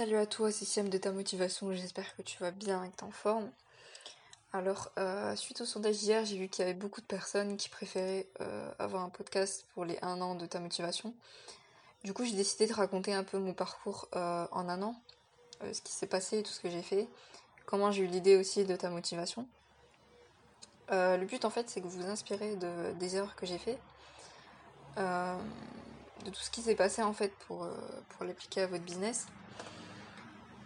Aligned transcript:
Salut 0.00 0.16
à 0.16 0.24
toi, 0.24 0.50
c'est 0.50 0.88
de 0.88 0.96
ta 0.96 1.12
motivation, 1.12 1.74
j'espère 1.74 2.16
que 2.16 2.22
tu 2.22 2.38
vas 2.38 2.52
bien 2.52 2.84
et 2.84 2.88
que 2.88 2.96
t'es 2.96 3.04
en 3.04 3.10
forme. 3.10 3.50
Alors, 4.54 4.90
euh, 4.98 5.36
suite 5.36 5.60
au 5.60 5.66
sondage 5.66 5.98
d'hier, 5.98 6.24
j'ai 6.24 6.38
vu 6.38 6.48
qu'il 6.48 6.64
y 6.64 6.66
avait 6.66 6.72
beaucoup 6.72 7.02
de 7.02 7.06
personnes 7.06 7.58
qui 7.58 7.68
préféraient 7.68 8.26
euh, 8.40 8.72
avoir 8.78 9.02
un 9.02 9.10
podcast 9.10 9.66
pour 9.74 9.84
les 9.84 9.98
1 10.00 10.22
an 10.22 10.36
de 10.36 10.46
ta 10.46 10.58
motivation. 10.58 11.12
Du 12.02 12.14
coup, 12.14 12.24
j'ai 12.24 12.34
décidé 12.34 12.66
de 12.66 12.72
raconter 12.72 13.12
un 13.12 13.24
peu 13.24 13.38
mon 13.38 13.52
parcours 13.52 14.08
euh, 14.16 14.46
en 14.52 14.70
un 14.70 14.80
an, 14.80 14.98
ce 15.70 15.82
qui 15.82 15.92
s'est 15.92 16.06
passé, 16.06 16.42
tout 16.42 16.52
ce 16.52 16.60
que 16.60 16.70
j'ai 16.70 16.80
fait, 16.80 17.06
comment 17.66 17.92
j'ai 17.92 18.04
eu 18.04 18.06
l'idée 18.06 18.38
aussi 18.38 18.64
de 18.64 18.76
ta 18.76 18.88
motivation. 18.88 19.46
le 20.88 21.24
but 21.26 21.44
en 21.44 21.50
fait, 21.50 21.68
c'est 21.68 21.82
que 21.82 21.86
vous 21.86 22.00
vous 22.00 22.08
inspirez 22.08 22.56
de, 22.56 22.92
des 22.98 23.16
erreurs 23.16 23.36
que 23.36 23.44
j'ai 23.44 23.58
fait, 23.58 23.78
de 24.96 26.30
tout 26.30 26.40
ce 26.40 26.50
qui 26.50 26.62
s'est 26.62 26.74
passé 26.74 27.02
en 27.02 27.12
fait 27.12 27.34
pour, 27.46 27.68
pour 28.08 28.24
l'appliquer 28.24 28.62
à 28.62 28.66
votre 28.66 28.84
business 28.84 29.26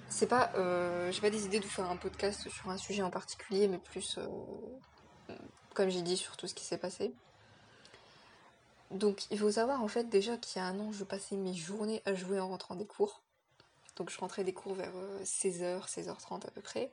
c'est 0.09 0.27
pas, 0.27 0.53
euh, 0.55 1.11
j'ai 1.11 1.21
pas 1.21 1.31
des 1.31 1.45
idées 1.45 1.61
de 1.61 1.65
faire 1.65 1.91
un 1.91 1.97
podcast 1.97 2.49
sur 2.49 2.71
un 2.71 2.77
sujet 2.77 3.03
en 3.03 3.11
particulier, 3.11 3.69
mais 3.69 3.79
plus, 3.79 4.19
euh, 4.19 5.35
comme 5.75 5.89
j'ai 5.89 6.03
dit, 6.03 6.17
sur 6.17 6.37
tout 6.37 6.47
ce 6.47 6.55
qui 6.55 6.65
s'est 6.65 6.79
passé. 6.79 7.13
Donc, 8.91 9.27
il 9.31 9.39
faut 9.39 9.51
savoir 9.51 9.83
en 9.83 9.89
fait 9.89 10.09
déjà 10.09 10.37
qu'il 10.37 10.61
y 10.61 10.65
a 10.65 10.69
un 10.69 10.79
an, 10.79 10.93
je 10.93 11.05
passais 11.05 11.37
mes 11.37 11.55
journées 11.55 12.03
à 12.05 12.15
jouer 12.15 12.39
en 12.39 12.49
rentrant 12.49 12.77
des 12.77 12.87
cours. 12.87 13.23
Donc, 13.97 14.11
je 14.11 14.19
rentrais 14.19 14.45
des 14.45 14.53
cours 14.53 14.75
vers 14.75 14.93
16h, 15.25 15.63
euh, 15.63 15.81
16h30 15.81 16.47
à 16.47 16.51
peu 16.51 16.61
près. 16.61 16.91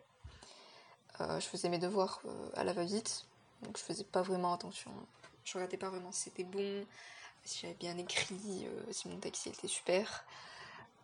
je 1.20 1.46
faisais 1.46 1.70
mes 1.70 1.78
devoirs 1.78 2.22
à 2.55 2.64
la 2.64 2.74
va-vite, 2.74 3.28
donc 3.62 3.78
je 3.78 3.84
faisais 3.84 4.04
pas 4.04 4.24
vraiment 4.24 4.54
attention. 4.54 4.91
Je 5.44 5.54
regardais 5.54 5.78
pas 5.78 5.90
vraiment 5.90 6.12
si 6.12 6.24
c'était 6.24 6.44
bon, 6.44 6.86
si 7.44 7.60
j'avais 7.60 7.76
bien 7.76 7.98
écrit, 7.98 8.68
si 8.90 9.08
mon 9.08 9.18
texte 9.18 9.46
était 9.46 9.68
super. 9.68 10.26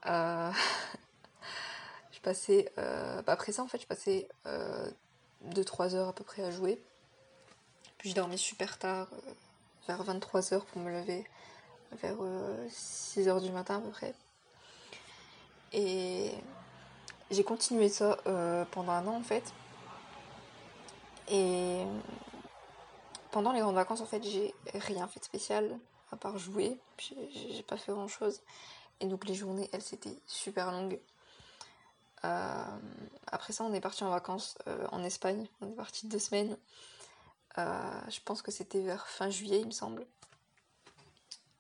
Je 0.04 0.52
euh, 2.78 3.22
bah, 3.22 3.34
après 3.34 3.52
ça 3.52 3.64
en 3.64 3.68
fait, 3.68 3.82
je 3.82 3.88
passais 3.88 4.28
2-3 4.46 5.94
euh, 5.94 5.96
heures 5.96 6.08
à 6.10 6.14
peu 6.14 6.24
près 6.24 6.44
à 6.44 6.52
jouer. 6.52 6.82
Puis 7.98 8.10
je 8.10 8.16
dormais 8.16 8.38
super 8.38 8.78
tard, 8.78 9.08
euh, 9.14 9.32
vers 9.88 10.04
23 10.04 10.54
heures 10.54 10.66
pour 10.66 10.82
me 10.82 10.92
lever 10.92 11.26
vers 12.02 12.18
6 12.70 13.30
heures 13.30 13.40
du 13.40 13.50
matin 13.50 13.78
à 13.78 13.80
peu 13.80 13.90
près. 13.90 14.14
Et 15.72 16.32
j'ai 17.32 17.46
continué 17.46 17.88
ça 17.88 18.18
pendant 18.72 18.92
un 18.92 19.08
an 19.08 19.16
en 19.16 19.24
fait. 19.24 19.54
Et 21.30 21.86
pendant 23.32 23.54
les 23.54 23.62
grandes 23.62 23.76
vacances 23.76 24.02
en 24.02 24.06
fait, 24.06 24.22
j'ai 24.24 24.54
rien 24.74 25.08
fait 25.08 25.22
de 25.22 25.26
spécial 25.26 25.80
à 26.12 26.18
part 26.18 26.38
jouer. 26.38 26.78
J'ai 27.00 27.64
pas 27.64 27.78
fait 27.78 27.94
grand 27.94 28.10
chose. 28.10 28.42
Et 29.00 29.06
donc 29.06 29.26
les 29.26 29.34
journées, 29.36 29.70
elles, 29.72 29.82
c'était 29.82 30.18
super 30.26 30.72
longues. 30.72 31.00
Euh, 32.26 32.78
après 33.28 33.54
ça, 33.54 33.64
on 33.64 33.74
est 33.74 33.82
parti 33.82 34.04
en 34.04 34.10
vacances 34.10 34.58
euh, 34.68 34.88
en 34.92 35.04
Espagne. 35.04 35.48
On 35.62 35.70
est 35.70 35.76
parti 35.76 36.08
deux 36.08 36.20
semaines. 36.20 36.58
Euh, 37.58 38.02
je 38.10 38.20
pense 38.24 38.42
que 38.42 38.52
c'était 38.52 38.82
vers 38.82 39.08
fin 39.08 39.30
juillet, 39.30 39.60
il 39.60 39.68
me 39.68 39.72
semble. 39.72 40.06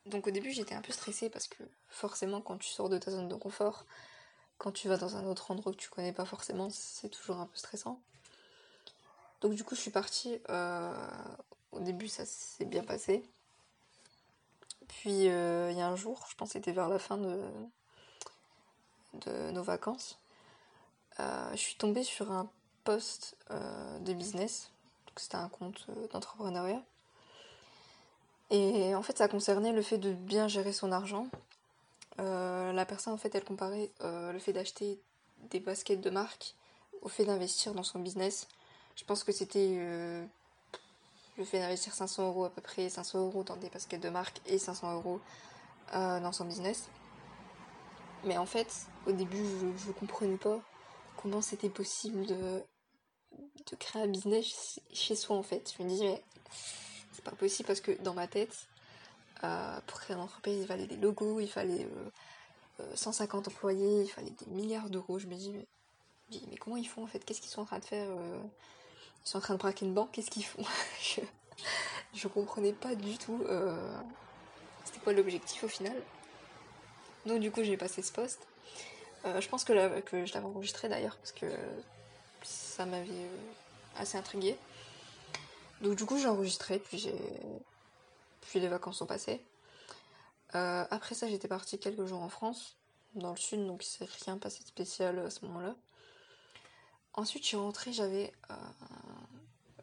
Donc 0.05 0.27
au 0.27 0.31
début, 0.31 0.51
j'étais 0.51 0.75
un 0.75 0.81
peu 0.81 0.93
stressée 0.93 1.29
parce 1.29 1.47
que 1.47 1.63
forcément, 1.89 2.41
quand 2.41 2.57
tu 2.57 2.69
sors 2.69 2.89
de 2.89 2.97
ta 2.97 3.11
zone 3.11 3.27
de 3.27 3.35
confort, 3.35 3.85
quand 4.57 4.71
tu 4.71 4.87
vas 4.87 4.97
dans 4.97 5.17
un 5.17 5.25
autre 5.25 5.51
endroit 5.51 5.71
que 5.73 5.77
tu 5.77 5.89
connais 5.89 6.13
pas 6.13 6.25
forcément, 6.25 6.69
c'est 6.69 7.09
toujours 7.09 7.37
un 7.37 7.45
peu 7.45 7.57
stressant. 7.57 7.99
Donc 9.41 9.53
du 9.53 9.63
coup, 9.63 9.75
je 9.75 9.81
suis 9.81 9.91
partie. 9.91 10.39
au 11.71 11.79
début, 11.79 12.07
ça 12.07 12.25
s'est 12.25 12.65
bien 12.65 12.83
passé. 12.83 13.23
Puis 14.87 15.11
il 15.11 15.23
y 15.23 15.81
a 15.81 15.87
un 15.87 15.95
jour, 15.95 16.25
je 16.29 16.35
pense 16.35 16.49
que 16.49 16.53
c'était 16.53 16.71
vers 16.71 16.89
la 16.89 16.99
fin 16.99 17.17
de, 17.17 17.43
de 19.13 19.51
nos 19.51 19.63
vacances, 19.63 20.17
euh, 21.19 21.51
je 21.51 21.57
suis 21.57 21.75
tombée 21.75 22.03
sur 22.03 22.31
un 22.31 22.49
post 22.83 23.35
euh, 23.51 23.99
de 23.99 24.13
business. 24.13 24.71
C'était 25.15 25.35
un 25.35 25.49
compte 25.49 25.85
euh, 25.89 26.07
d'entrepreneuriat. 26.11 26.81
Et 28.49 28.95
en 28.95 29.01
fait, 29.01 29.17
ça 29.17 29.27
concernait 29.27 29.73
le 29.73 29.81
fait 29.81 29.97
de 29.97 30.13
bien 30.13 30.47
gérer 30.47 30.71
son 30.71 30.93
argent. 30.93 31.27
la 32.17 32.85
personne, 32.85 33.13
en 33.13 33.17
fait, 33.17 33.35
elle 33.35 33.43
comparait 33.43 33.91
le 33.99 34.39
fait 34.39 34.53
d'acheter 34.53 34.97
des 35.49 35.59
baskets 35.59 35.99
de 35.99 36.09
marque 36.09 36.55
au 37.01 37.09
fait 37.09 37.25
d'investir 37.25 37.73
dans 37.73 37.83
son 37.83 37.99
business. 37.99 38.47
Je 38.95 39.03
pense 39.03 39.25
que 39.25 39.33
c'était 39.33 39.75
le 41.37 41.43
fait 41.43 41.59
d'investir 41.59 41.93
500 41.93 42.25
euros 42.25 42.45
à 42.45 42.49
peu 42.49 42.61
près, 42.61 42.87
500 42.87 43.19
euros 43.19 43.43
dans 43.43 43.57
des 43.57 43.69
baskets 43.69 43.99
de 43.99 44.09
marque 44.09 44.39
et 44.45 44.57
500 44.57 44.93
euros 44.93 45.19
dans 45.91 46.31
son 46.31 46.45
business. 46.45 46.87
Mais 48.23 48.37
en 48.37 48.45
fait, 48.45 48.73
au 49.07 49.11
début, 49.11 49.43
je 49.77 49.87
ne 49.89 49.93
comprenais 49.93 50.37
pas 50.37 50.61
comment 51.21 51.41
c'était 51.41 51.69
possible 51.69 52.25
de, 52.25 52.63
créer 53.79 54.03
un 54.03 54.07
business 54.07 54.79
chez 54.93 55.15
soi 55.15 55.35
en 55.35 55.43
fait. 55.43 55.73
Je 55.77 55.83
me 55.83 55.89
dis 55.89 56.01
mais 56.01 56.23
c'est 57.11 57.23
pas 57.23 57.31
possible 57.31 57.67
parce 57.67 57.81
que 57.81 57.91
dans 58.01 58.13
ma 58.13 58.27
tête, 58.27 58.67
euh, 59.43 59.79
pour 59.87 59.99
créer 59.99 60.15
une 60.15 60.21
entreprise, 60.21 60.61
il 60.61 60.67
fallait 60.67 60.87
des 60.87 60.97
logos, 60.97 61.39
il 61.39 61.49
fallait 61.49 61.87
150 62.95 63.47
euh, 63.47 63.49
euh, 63.49 63.53
employés, 63.53 64.01
il 64.03 64.09
fallait 64.09 64.31
des 64.31 64.45
milliards 64.47 64.89
d'euros. 64.89 65.19
Je 65.19 65.27
me 65.27 65.35
dis 65.35 65.51
mais, 65.51 65.67
mais, 66.49 66.57
comment 66.57 66.77
ils 66.77 66.87
font 66.87 67.03
en 67.03 67.07
fait? 67.07 67.19
Qu'est-ce 67.19 67.41
qu'ils 67.41 67.51
sont 67.51 67.61
en 67.61 67.65
train 67.65 67.79
de 67.79 67.85
faire 67.85 68.09
Ils 68.09 69.29
sont 69.29 69.37
en 69.37 69.41
train 69.41 69.55
de 69.55 69.59
braquer 69.59 69.85
une 69.85 69.93
banque, 69.93 70.11
qu'est-ce 70.11 70.31
qu'ils 70.31 70.45
font? 70.45 70.63
Je, 71.01 71.21
je 72.13 72.27
comprenais 72.27 72.73
pas 72.73 72.95
du 72.95 73.17
tout 73.17 73.43
c'était 74.87 74.99
quoi 74.99 75.11
l'objectif 75.11 75.63
au 75.63 75.67
final? 75.67 75.95
Donc 77.25 77.39
du 77.39 77.51
coup 77.51 77.61
j'ai 77.63 77.77
passé 77.77 78.01
ce 78.01 78.11
poste. 78.11 78.47
Euh, 79.25 79.41
je 79.41 79.49
pense 79.49 79.63
que, 79.63 79.73
je 79.73 80.33
l'avais 80.33 80.45
enregistré 80.45 80.89
d'ailleurs 80.89 81.17
parce 81.17 81.31
que 81.31 81.47
ça 82.43 82.85
m'avait 82.85 83.09
euh, 83.09 83.37
assez 83.97 84.17
intrigué. 84.17 84.57
Donc 85.81 85.95
du 85.95 86.05
coup 86.05 86.17
j'ai 86.17 86.27
enregistré, 86.27 86.79
puis 86.79 87.09
les 88.55 88.67
vacances 88.67 88.97
sont 88.97 89.05
passées. 89.05 89.43
Euh, 90.55 90.85
après 90.89 91.13
ça 91.13 91.27
j'étais 91.27 91.47
partie 91.47 91.77
quelques 91.77 92.05
jours 92.05 92.21
en 92.21 92.29
France, 92.29 92.77
dans 93.15 93.31
le 93.31 93.37
sud, 93.37 93.65
donc 93.67 93.85
il 93.85 93.87
s'est 93.87 94.07
rien 94.25 94.37
passé 94.37 94.63
de 94.63 94.67
spécial 94.67 95.19
à 95.19 95.29
ce 95.29 95.45
moment-là. 95.45 95.75
Ensuite 97.13 97.43
je 97.43 97.49
suis 97.49 97.57
rentrée, 97.57 97.93
j'avais 97.93 98.31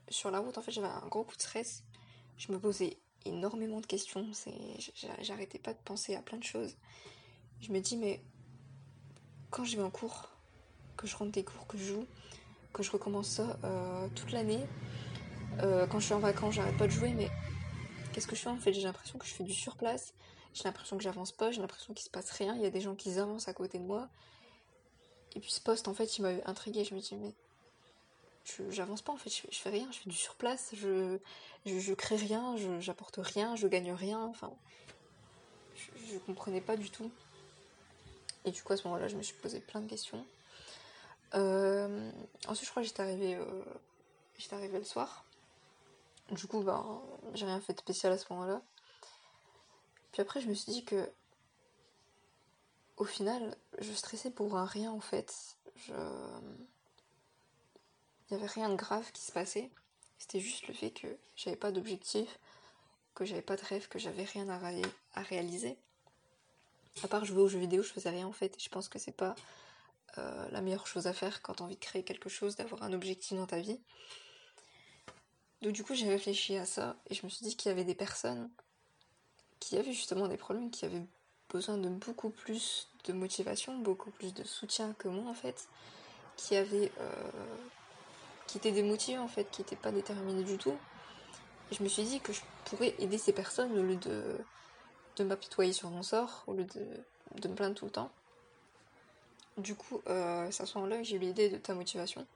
sur 0.09 0.31
la 0.31 0.39
route 0.41 0.57
en 0.59 0.63
fait 0.63 0.73
j'avais 0.73 0.89
un 0.89 1.07
gros 1.09 1.25
coup 1.25 1.37
de 1.37 1.43
stress. 1.43 1.85
Je 2.39 2.51
me 2.51 2.59
posais 2.59 2.99
énormément 3.25 3.81
de 3.81 3.87
questions, 3.87 4.27
j'arrêtais 5.21 5.59
pas 5.59 5.75
de 5.75 5.79
penser 5.85 6.17
à 6.17 6.23
plein 6.23 6.39
de 6.39 6.45
choses. 6.45 6.77
Je 7.61 7.73
me 7.73 7.81
dis 7.81 7.97
mais 7.97 8.21
quand 9.55 9.65
je 9.65 9.77
vais 9.77 9.85
en 9.85 9.91
cours, 9.91 10.29
que 10.97 11.07
je 11.07 11.15
rentre 11.15 11.31
des 11.31 11.45
cours, 11.45 11.65
que 11.69 11.79
je 11.79 11.85
joue, 11.85 12.07
que 12.73 12.83
je 12.83 12.91
recommence 12.91 13.29
ça 13.29 13.57
euh, 13.63 14.09
toute 14.17 14.33
l'année. 14.33 14.67
Euh, 15.61 15.87
quand 15.87 16.01
je 16.01 16.07
suis 16.07 16.15
en 16.15 16.19
vacances, 16.19 16.55
j'arrête 16.55 16.77
pas 16.77 16.89
de 16.89 16.93
jouer, 16.93 17.13
mais 17.13 17.31
qu'est-ce 18.13 18.27
que 18.27 18.35
je 18.35 18.41
fais? 18.41 18.49
En 18.49 18.57
fait 18.57 18.73
J'ai 18.73 18.83
l'impression 18.83 19.17
que 19.17 19.27
je 19.27 19.33
fais 19.33 19.45
du 19.45 19.55
surplace, 19.55 20.13
j'ai 20.55 20.65
l'impression 20.65 20.97
que 20.97 21.05
j'avance 21.05 21.31
pas, 21.31 21.53
j'ai 21.53 21.61
l'impression 21.61 21.95
qu'il 21.95 22.05
se 22.05 22.11
passe 22.11 22.33
rien, 22.33 22.57
il 22.57 22.63
y 22.63 22.67
a 22.67 22.71
des 22.71 22.81
gens 22.81 22.97
qui 22.97 23.17
avancent 23.17 23.47
à 23.47 23.55
côté 23.55 23.79
de 23.79 23.85
moi. 23.85 24.09
Et 25.37 25.41
puis 25.41 25.53
ce 25.53 25.61
poste, 25.61 25.87
en 25.87 25.95
fait, 25.95 26.19
il 26.19 26.23
m'a 26.23 26.33
intrigué. 26.47 26.85
Je 26.85 26.97
me 26.97 27.01
dis, 27.01 27.15
mais 27.15 27.33
j'avance 28.71 29.03
pas 29.03 29.13
en 29.13 29.17
fait, 29.17 29.31
je, 29.31 29.57
fais 29.57 29.71
rien, 29.71 29.87
je 29.93 29.99
fais 29.99 30.11
du 30.11 30.17
surplace, 30.17 30.73
je, 30.75 31.19
je, 31.65 31.95
crée 31.95 32.17
rien, 32.17 32.57
j'apporte 32.81 33.21
rien, 33.23 33.55
je 33.55 33.69
gagne 33.69 33.93
rien, 33.93 34.21
enfin, 34.21 34.53
je, 35.77 36.13
je 36.13 36.19
comprenais 36.19 36.61
pas 36.61 36.77
du 36.77 36.91
tout. 36.91 37.13
Et 38.45 38.51
du 38.51 38.63
coup, 38.63 38.73
à 38.73 38.77
ce 38.77 38.87
moment-là, 38.89 39.09
je 39.09 39.17
me 39.17 39.23
suis 39.23 39.37
posé 39.37 39.61
plein 39.61 39.81
de 39.81 39.89
questions. 39.89 40.25
Euh, 41.35 42.11
ensuite, 42.47 42.67
je 42.67 42.71
crois 42.71 42.83
que 42.83 42.89
j'étais 42.89 43.03
arrivée, 43.03 43.35
euh, 43.35 43.65
arrivée 44.53 44.79
le 44.79 44.85
soir. 44.85 45.25
Du 46.31 46.47
coup, 46.47 46.63
ben, 46.63 47.03
j'ai 47.35 47.47
rien 47.47 47.61
fait 47.61 47.73
de 47.73 47.81
spécial 47.81 48.13
à 48.13 48.19
ce 48.19 48.33
moment-là. 48.33 48.63
Puis 50.13 50.23
après, 50.23 50.41
je 50.41 50.49
me 50.49 50.55
suis 50.55 50.73
dit 50.73 50.85
que, 50.85 51.11
au 52.97 53.05
final, 53.05 53.57
je 53.79 53.93
stressais 53.93 54.31
pour 54.31 54.57
un 54.57 54.65
rien 54.65 54.93
en 54.93 55.01
fait. 55.01 55.57
Je... 55.77 55.93
Il 58.31 58.37
n'y 58.37 58.43
avait 58.43 58.53
rien 58.53 58.69
de 58.69 58.77
grave 58.77 59.11
qui 59.13 59.23
se 59.23 59.33
passait. 59.33 59.71
C'était 60.19 60.41
juste 60.41 60.69
le 60.69 60.75
fait 60.75 60.91
que 60.91 61.09
j'avais 61.37 61.57
pas 61.57 61.73
d'objectif, 61.73 62.39
que 63.15 63.25
j'avais 63.25 63.43
pas 63.43 63.57
de 63.57 63.65
rêve, 63.65 63.89
que 63.89 63.99
j'avais 63.99 64.25
rien 64.25 64.49
à 64.49 65.23
réaliser 65.23 65.77
à 67.03 67.09
part 67.09 67.25
jouer 67.25 67.43
aux 67.43 67.49
jeux 67.49 67.59
vidéo, 67.59 67.83
je 67.83 67.93
faisais 67.93 68.11
rien 68.11 68.27
en 68.27 68.33
fait. 68.33 68.57
je 68.63 68.69
pense 68.69 68.89
que 68.89 68.99
c'est 68.99 69.17
pas 69.17 69.35
euh, 70.19 70.49
la 70.51 70.61
meilleure 70.61 70.87
chose 70.87 71.07
à 71.07 71.13
faire 71.13 71.43
quand 71.43 71.55
t'as 71.55 71.65
envie 71.65 71.75
de 71.75 71.81
créer 71.81 72.05
quelque 72.05 72.29
chose, 72.29 72.57
d'avoir 72.57 72.83
un 72.83 72.93
objectif 72.93 73.37
dans 73.37 73.47
ta 73.47 73.59
vie. 73.59 73.81
Donc 75.63 75.73
du 75.73 75.83
coup 75.83 75.95
j'ai 75.95 76.09
réfléchi 76.09 76.57
à 76.57 76.67
ça 76.67 76.97
et 77.09 77.15
je 77.15 77.25
me 77.25 77.31
suis 77.31 77.45
dit 77.45 77.57
qu'il 77.57 77.71
y 77.71 77.73
avait 77.73 77.85
des 77.85 77.95
personnes 77.95 78.51
qui 79.61 79.77
avaient 79.77 79.93
justement 79.93 80.29
des 80.29 80.37
problèmes, 80.37 80.71
qui 80.71 80.85
avaient 80.85 81.03
besoin 81.49 81.79
de 81.79 81.89
beaucoup 81.89 82.31
plus 82.31 82.89
de 83.05 83.13
motivation, 83.13 83.79
beaucoup 83.79 84.11
plus 84.11 84.35
de 84.35 84.45
soutien 84.45 84.95
que 84.99 85.09
moi 85.09 85.31
en 85.31 85.35
fait, 85.35 85.69
qui 86.37 86.57
avaient 86.57 86.93
euh, 87.01 87.57
qui 88.47 88.59
étaient 88.59 88.73
démotivées 88.73 89.19
en 89.19 89.29
fait, 89.29 89.51
qui 89.51 89.63
n'étaient 89.63 89.77
pas 89.77 89.91
déterminées 89.91 90.45
du 90.45 90.59
tout. 90.59 90.77
Et 91.71 91.75
je 91.75 91.83
me 91.83 91.89
suis 91.89 92.05
dit 92.05 92.21
que 92.21 92.33
je 92.33 92.41
pourrais 92.67 92.95
aider 92.99 93.19
ces 93.19 93.33
personnes 93.33 93.73
au 93.79 93.83
lieu 93.83 93.97
de 93.97 94.39
de 95.17 95.25
m'apitoyer 95.25 95.73
sur 95.73 95.91
mon 95.91 96.03
sort 96.03 96.45
au 96.47 96.55
lieu 96.55 96.65
de, 96.65 97.49
me 97.49 97.55
plaindre 97.55 97.75
tout 97.75 97.85
le 97.85 97.91
temps. 97.91 98.11
Du 99.57 99.75
coup, 99.75 100.03
euh, 100.09 100.49
c'est 100.51 100.65
à 100.65 100.67
ce 100.67 101.03
j'ai 101.03 101.17
eu 101.17 101.19
l'idée 101.19 101.49
de 101.49 101.59
ta 101.59 101.75
motivation. 101.75 102.27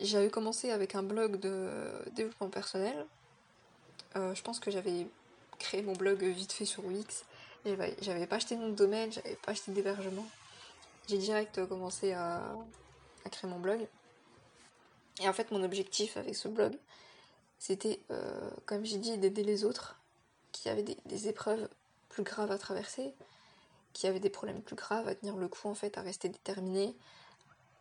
J'avais 0.00 0.30
commencé 0.30 0.70
avec 0.70 0.94
un 0.94 1.02
blog 1.02 1.38
de 1.38 1.70
développement 2.12 2.48
personnel. 2.48 3.06
Euh, 4.16 4.34
je 4.34 4.42
pense 4.42 4.60
que 4.60 4.70
j'avais 4.70 5.06
créé 5.58 5.82
mon 5.82 5.92
blog 5.92 6.22
vite 6.22 6.52
fait 6.52 6.64
sur 6.64 6.84
Wix. 6.84 7.24
J'avais 7.64 8.26
pas 8.26 8.36
acheté 8.36 8.56
de 8.56 8.70
domaine, 8.70 9.12
j'avais 9.12 9.36
pas 9.36 9.52
acheté 9.52 9.72
d'hébergement. 9.72 10.26
J'ai 11.08 11.18
direct 11.18 11.64
commencé 11.66 12.12
à, 12.12 12.42
créer 13.30 13.50
mon 13.50 13.58
blog. 13.58 13.86
Et 15.20 15.28
en 15.28 15.32
fait, 15.32 15.50
mon 15.50 15.62
objectif 15.62 16.16
avec 16.16 16.34
ce 16.34 16.48
blog, 16.48 16.72
c'était, 17.58 18.00
euh, 18.10 18.50
comme 18.66 18.84
j'ai 18.84 18.98
dit, 18.98 19.16
d'aider 19.18 19.44
les 19.44 19.64
autres 19.64 19.96
qui 20.52 20.68
avaient 20.68 20.82
des, 20.82 21.28
épreuves 21.28 21.68
plus 22.08 22.22
graves 22.22 22.50
à 22.50 22.58
traverser, 22.58 23.14
qui 23.92 24.06
avaient 24.06 24.20
des 24.20 24.30
problèmes 24.30 24.62
plus 24.62 24.76
graves 24.76 25.08
à 25.08 25.14
tenir 25.14 25.36
le 25.36 25.48
coup, 25.48 25.68
en 25.68 25.74
fait, 25.74 25.98
à 25.98 26.02
rester 26.02 26.28
déterminé, 26.28 26.94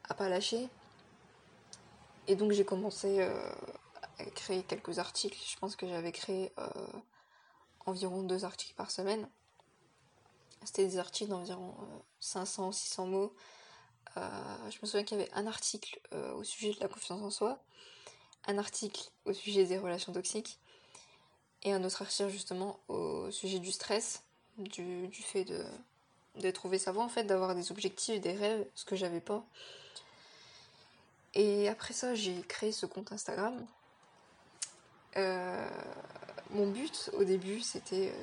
à 0.09 0.13
pas 0.13 0.29
lâcher. 0.29 0.67
Et 2.27 2.35
donc, 2.35 2.51
j'ai 2.51 2.65
commencé 2.65 3.21
euh, 3.21 3.51
à 4.19 4.25
créer 4.25 4.63
quelques 4.63 4.99
articles. 4.99 5.39
Je 5.47 5.57
pense 5.57 5.75
que 5.75 5.87
j'avais 5.87 6.11
créé 6.11 6.51
euh, 6.59 6.69
environ 7.85 8.23
deux 8.23 8.45
articles 8.45 8.75
par 8.75 8.91
semaine. 8.91 9.27
C'était 10.63 10.85
des 10.85 10.99
articles 10.99 11.31
d'environ 11.31 11.75
500 12.19 12.69
ou 12.69 12.71
600 12.71 13.07
mots. 13.07 13.33
Euh, 14.17 14.69
je 14.69 14.77
me 14.81 14.87
souviens 14.87 15.03
qu'il 15.03 15.17
y 15.17 15.21
avait 15.21 15.31
un 15.33 15.47
article 15.47 15.99
euh, 16.13 16.33
au 16.33 16.43
sujet 16.43 16.73
de 16.73 16.79
la 16.79 16.87
confiance 16.87 17.21
en 17.21 17.29
soi, 17.29 17.59
un 18.47 18.57
article 18.57 19.09
au 19.25 19.33
sujet 19.33 19.65
des 19.65 19.77
relations 19.77 20.11
toxiques, 20.11 20.59
et 21.63 21.73
un 21.73 21.83
autre 21.83 22.01
article 22.01 22.29
justement 22.29 22.79
au 22.87 23.29
sujet 23.31 23.59
du 23.59 23.71
stress, 23.71 24.23
du, 24.57 25.09
fait 25.11 25.43
de, 25.45 25.63
de 26.41 26.51
trouver 26.51 26.77
sa 26.77 26.91
voie 26.91 27.03
en 27.03 27.09
fait, 27.09 27.23
d'avoir 27.23 27.55
des 27.55 27.71
objectifs, 27.71 28.19
des 28.21 28.33
rêves, 28.33 28.65
ce 28.75 28.85
que 28.85 28.95
j'avais 28.95 29.21
pas. 29.21 29.43
Et 31.33 31.69
après 31.69 31.93
ça, 31.93 32.13
j'ai 32.15 32.41
créé 32.41 32.71
ce 32.71 32.85
compte 32.85 33.11
Instagram. 33.11 33.65
Euh, 35.17 35.69
mon 36.51 36.67
but 36.67 37.09
au 37.13 37.23
début, 37.23 37.61
c'était 37.61 38.13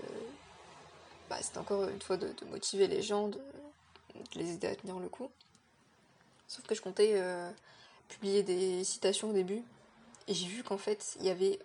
bah, 1.29 1.37
c'était 1.43 1.59
encore 1.59 1.89
une 1.89 2.01
fois 2.01 2.17
de, 2.17 2.33
motiver 2.51 2.87
les 2.87 3.03
gens, 3.03 3.29
de, 3.29 3.39
les 4.35 4.53
aider 4.53 4.67
à 4.67 4.77
tenir 4.77 4.99
le 4.99 5.09
coup. 5.09 5.31
Sauf 6.47 6.67
que 6.67 6.75
je 6.75 6.81
comptais 6.81 7.13
euh, 7.15 7.51
publier 8.09 8.43
des 8.43 8.85
citations 8.85 9.31
au 9.31 9.33
début. 9.33 9.63
Et 10.29 10.35
j'ai 10.35 10.47
vu 10.47 10.63
qu'en 10.63 10.79
fait, 10.79 11.17
il 11.21 11.27
y 11.27 11.31
avait 11.31 11.59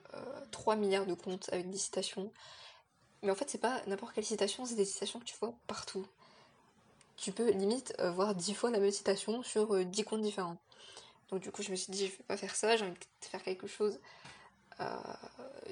3 0.51 0.74
euh, 0.74 0.77
milliards 0.77 1.06
de 1.06 1.13
comptes 1.13 1.50
avec 1.51 1.69
des 1.69 1.77
citations. 1.77 2.31
Mais 3.21 3.31
en 3.31 3.36
fait, 3.36 3.50
c'est 3.50 3.60
pas 3.60 3.81
n'importe 3.88 4.13
quelle 4.13 4.25
citation, 4.25 4.65
c'est 4.65 4.75
des 4.75 4.86
citations 4.86 5.19
que 5.19 5.25
tu 5.25 5.36
vois 5.39 5.54
partout. 5.68 6.06
Tu 7.18 7.31
peux 7.31 7.51
limite 7.51 7.94
euh, 8.00 8.12
voir 8.12 8.33
10 8.33 8.54
fois 8.54 8.71
la 8.71 8.80
même 8.80 8.92
citation 8.92 9.44
sur 9.44 9.86
10 9.86 10.04
comptes 10.04 10.21
différents. 10.21 10.57
Donc 11.30 11.42
du 11.42 11.51
coup, 11.51 11.62
je 11.62 11.71
me 11.71 11.75
suis 11.75 11.92
dit, 11.92 12.07
je 12.07 12.12
vais 12.12 12.24
pas 12.27 12.38
faire 12.38 12.56
ça, 12.56 12.75
j'ai 12.75 12.86
envie 12.86 12.94
de 12.94 13.25
faire 13.25 13.44
quelque 13.44 13.68
chose 13.68 14.00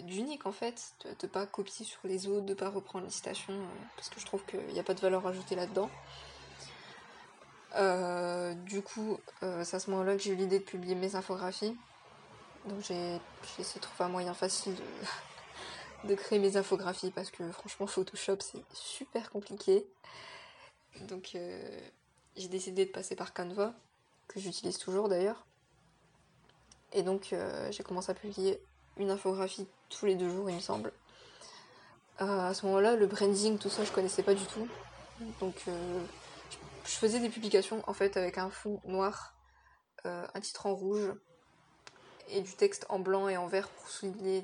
d'unique 0.03 0.45
en 0.45 0.51
fait, 0.53 0.93
de, 1.03 1.09
ne 1.09 1.27
pas 1.27 1.45
copier 1.45 1.85
sur 1.85 1.99
les 2.05 2.27
autres, 2.27 2.45
de 2.45 2.53
pas 2.53 2.69
reprendre 2.69 3.03
les 3.03 3.11
citations, 3.11 3.59
parce 3.97 4.09
que 4.09 4.21
je 4.21 4.25
trouve 4.25 4.45
qu'il 4.45 4.65
n'y 4.67 4.79
a 4.79 4.83
pas 4.83 4.93
de 4.93 5.01
valeur 5.01 5.25
ajoutée 5.27 5.55
là-dedans. 5.55 5.89
Euh, 7.75 8.53
du 8.53 8.81
coup, 8.81 9.17
euh, 9.43 9.63
c'est 9.63 9.77
à 9.77 9.79
ce 9.79 9.89
moment-là 9.91 10.15
que 10.15 10.21
j'ai 10.21 10.31
eu 10.31 10.35
l'idée 10.35 10.59
de 10.59 10.63
publier 10.63 10.95
mes 10.95 11.15
infographies. 11.15 11.75
Donc 12.65 12.79
j'ai 12.81 13.19
essayé 13.59 13.75
de 13.75 13.81
trouver 13.81 14.05
un 14.05 14.09
moyen 14.09 14.33
facile 14.33 14.75
de, 14.75 16.07
de 16.09 16.15
créer 16.15 16.39
mes 16.39 16.57
infographies 16.57 17.11
parce 17.11 17.31
que 17.31 17.49
franchement 17.51 17.87
Photoshop 17.87 18.37
c'est 18.39 18.63
super 18.73 19.31
compliqué. 19.31 19.85
Donc 21.01 21.31
euh, 21.35 21.79
j'ai 22.35 22.47
décidé 22.47 22.85
de 22.85 22.91
passer 22.91 23.15
par 23.15 23.33
Canva, 23.33 23.73
que 24.27 24.39
j'utilise 24.39 24.77
toujours 24.77 25.09
d'ailleurs. 25.09 25.45
Et 26.93 27.03
donc 27.03 27.33
j'ai 27.69 27.83
commencé 27.83 28.11
à 28.11 28.13
publier 28.13 28.61
une 28.97 29.11
infographie 29.11 29.65
tous 29.89 30.05
les 30.05 30.15
deux 30.15 30.29
jours 30.29 30.49
il 30.49 30.57
me 30.57 30.61
semble. 30.61 30.91
à 32.17 32.53
ce 32.53 32.65
moment-là, 32.65 32.97
le 32.97 33.07
branding, 33.07 33.57
tout 33.57 33.69
ça, 33.69 33.85
je 33.85 33.91
connaissais 33.93 34.23
pas 34.23 34.33
du 34.33 34.45
tout. 34.45 34.67
Donc 35.39 35.55
je 36.85 36.91
faisais 36.91 37.19
des 37.19 37.29
publications 37.29 37.83
en 37.87 37.93
fait 37.93 38.17
avec 38.17 38.37
un 38.37 38.49
fond 38.49 38.81
noir, 38.85 39.35
euh, 40.05 40.25
un 40.33 40.39
titre 40.39 40.65
en 40.65 40.75
rouge 40.75 41.13
et 42.29 42.41
du 42.41 42.53
texte 42.53 42.85
en 42.89 42.99
blanc 42.99 43.27
et 43.27 43.37
en 43.37 43.47
vert 43.47 43.67
pour 43.69 43.87
souligner 43.87 44.41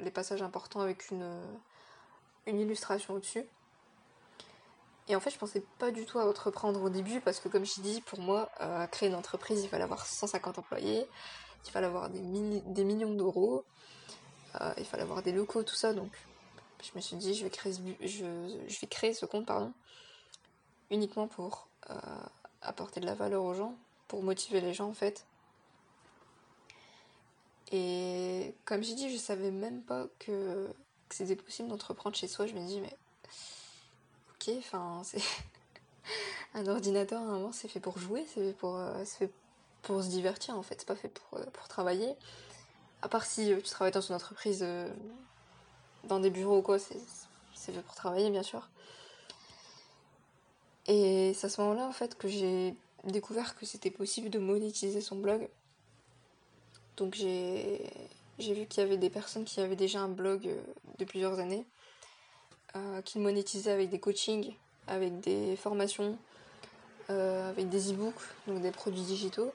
les, 0.00 0.10
passages 0.10 0.42
importants 0.42 0.80
avec 0.80 1.10
une, 1.10 1.24
illustration 2.46 3.14
au-dessus. 3.14 3.44
Et 5.08 5.16
en 5.16 5.20
fait, 5.20 5.30
je 5.30 5.38
pensais 5.38 5.62
pas 5.78 5.90
du 5.90 6.04
tout 6.04 6.18
à 6.18 6.28
entreprendre 6.28 6.82
au 6.82 6.88
début 6.88 7.20
parce 7.20 7.40
que, 7.40 7.48
comme 7.48 7.64
je 7.64 7.80
dit, 7.80 8.00
pour 8.02 8.20
moi, 8.20 8.50
euh, 8.60 8.86
créer 8.86 9.08
une 9.08 9.14
entreprise, 9.14 9.62
il 9.62 9.68
fallait 9.68 9.84
avoir 9.84 10.06
150 10.06 10.58
employés, 10.58 11.06
il 11.64 11.70
fallait 11.70 11.86
avoir 11.86 12.10
des, 12.10 12.20
millions 12.20 13.14
d'euros, 13.14 13.64
euh, 14.60 14.72
il 14.78 14.84
fallait 14.84 15.02
avoir 15.02 15.22
des 15.22 15.32
locaux, 15.32 15.62
tout 15.62 15.74
ça. 15.74 15.92
Donc, 15.92 16.10
je 16.82 16.90
me 16.94 17.00
suis 17.00 17.16
dit, 17.16 17.34
je 17.34 17.44
vais 17.44 17.50
créer 17.50 17.72
ce, 17.72 17.80
je, 18.00 18.24
je 18.68 18.80
vais 18.80 18.86
créer 18.86 19.14
ce 19.14 19.26
compte, 19.26 19.46
pardon, 19.46 19.72
uniquement 20.90 21.28
pour 21.28 21.68
euh, 21.90 21.94
apporter 22.62 23.00
de 23.00 23.06
la 23.06 23.14
valeur 23.14 23.44
aux 23.44 23.54
gens, 23.54 23.74
pour 24.08 24.22
motiver 24.22 24.60
les 24.60 24.74
gens 24.74 24.88
en 24.88 24.94
fait. 24.94 25.24
Et 27.70 28.54
comme 28.64 28.82
j'ai 28.82 28.94
dit, 28.94 29.10
je 29.10 29.16
savais 29.16 29.50
même 29.50 29.82
pas 29.82 30.06
que, 30.18 30.68
c'était 31.10 31.36
possible 31.36 31.68
d'entreprendre 31.68 32.16
chez 32.16 32.28
soi. 32.28 32.46
Je 32.46 32.54
me 32.54 32.66
dis, 32.66 32.80
mais 32.80 32.96
ok, 34.34 34.54
enfin, 34.58 35.02
c'est. 35.04 35.22
un 36.54 36.66
ordinateur, 36.66 37.20
à 37.20 37.24
un 37.24 37.38
moment, 37.38 37.52
c'est 37.52 37.68
fait 37.68 37.80
pour 37.80 37.98
jouer, 37.98 38.26
c'est 38.34 38.40
fait 38.40 38.52
pour, 38.54 38.76
euh, 38.76 39.04
se 39.04 40.08
divertir 40.08 40.56
en 40.56 40.62
fait, 40.62 40.76
c'est 40.78 40.86
pas 40.86 40.96
fait 40.96 41.08
pour, 41.08 41.38
euh, 41.38 41.44
pour 41.52 41.68
travailler. 41.68 42.14
À 43.02 43.08
part 43.08 43.24
si 43.24 43.52
tu 43.56 43.70
travailles 43.70 43.92
dans 43.92 44.00
une 44.00 44.14
entreprise, 44.14 44.64
dans 46.04 46.20
des 46.20 46.30
bureaux 46.30 46.58
ou 46.58 46.62
quoi, 46.62 46.78
c'est 46.78 46.98
fait 47.54 47.80
pour 47.80 47.94
travailler 47.94 48.30
bien 48.30 48.42
sûr. 48.42 48.68
Et 50.86 51.34
c'est 51.34 51.46
à 51.46 51.50
ce 51.50 51.60
moment-là, 51.60 51.86
en 51.86 51.92
fait, 51.92 52.16
que 52.16 52.28
j'ai 52.28 52.74
découvert 53.04 53.56
que 53.56 53.64
c'était 53.64 53.90
possible 53.90 54.30
de 54.30 54.38
monétiser 54.38 55.00
son 55.00 55.16
blog. 55.16 55.48
Donc 57.00 57.14
j'ai, 57.14 57.90
vu 58.38 58.66
qu'il 58.66 58.82
y 58.82 58.86
avait 58.86 58.98
des 58.98 59.08
personnes 59.08 59.44
qui 59.44 59.62
avaient 59.62 59.74
déjà 59.74 60.00
un 60.00 60.08
blog 60.08 60.46
euh, 60.46 60.60
de 60.98 61.06
plusieurs 61.06 61.38
années, 61.38 61.64
euh, 62.76 63.00
qui 63.00 63.18
monétisaient 63.18 63.70
avec 63.70 63.88
des 63.88 63.98
coachings, 63.98 64.54
avec 64.86 65.18
des 65.20 65.56
formations, 65.56 66.18
euh, 67.08 67.48
avec 67.48 67.70
des 67.70 67.90
e-books, 67.90 68.20
donc 68.46 68.60
des 68.60 68.70
produits 68.70 69.00
digitaux. 69.00 69.50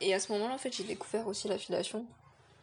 Et 0.00 0.14
à 0.14 0.20
ce 0.20 0.30
moment-là, 0.30 0.54
en 0.54 0.58
fait, 0.58 0.72
j'ai 0.72 0.84
découvert 0.84 1.26
aussi 1.26 1.48
l'affiliation. 1.48 2.06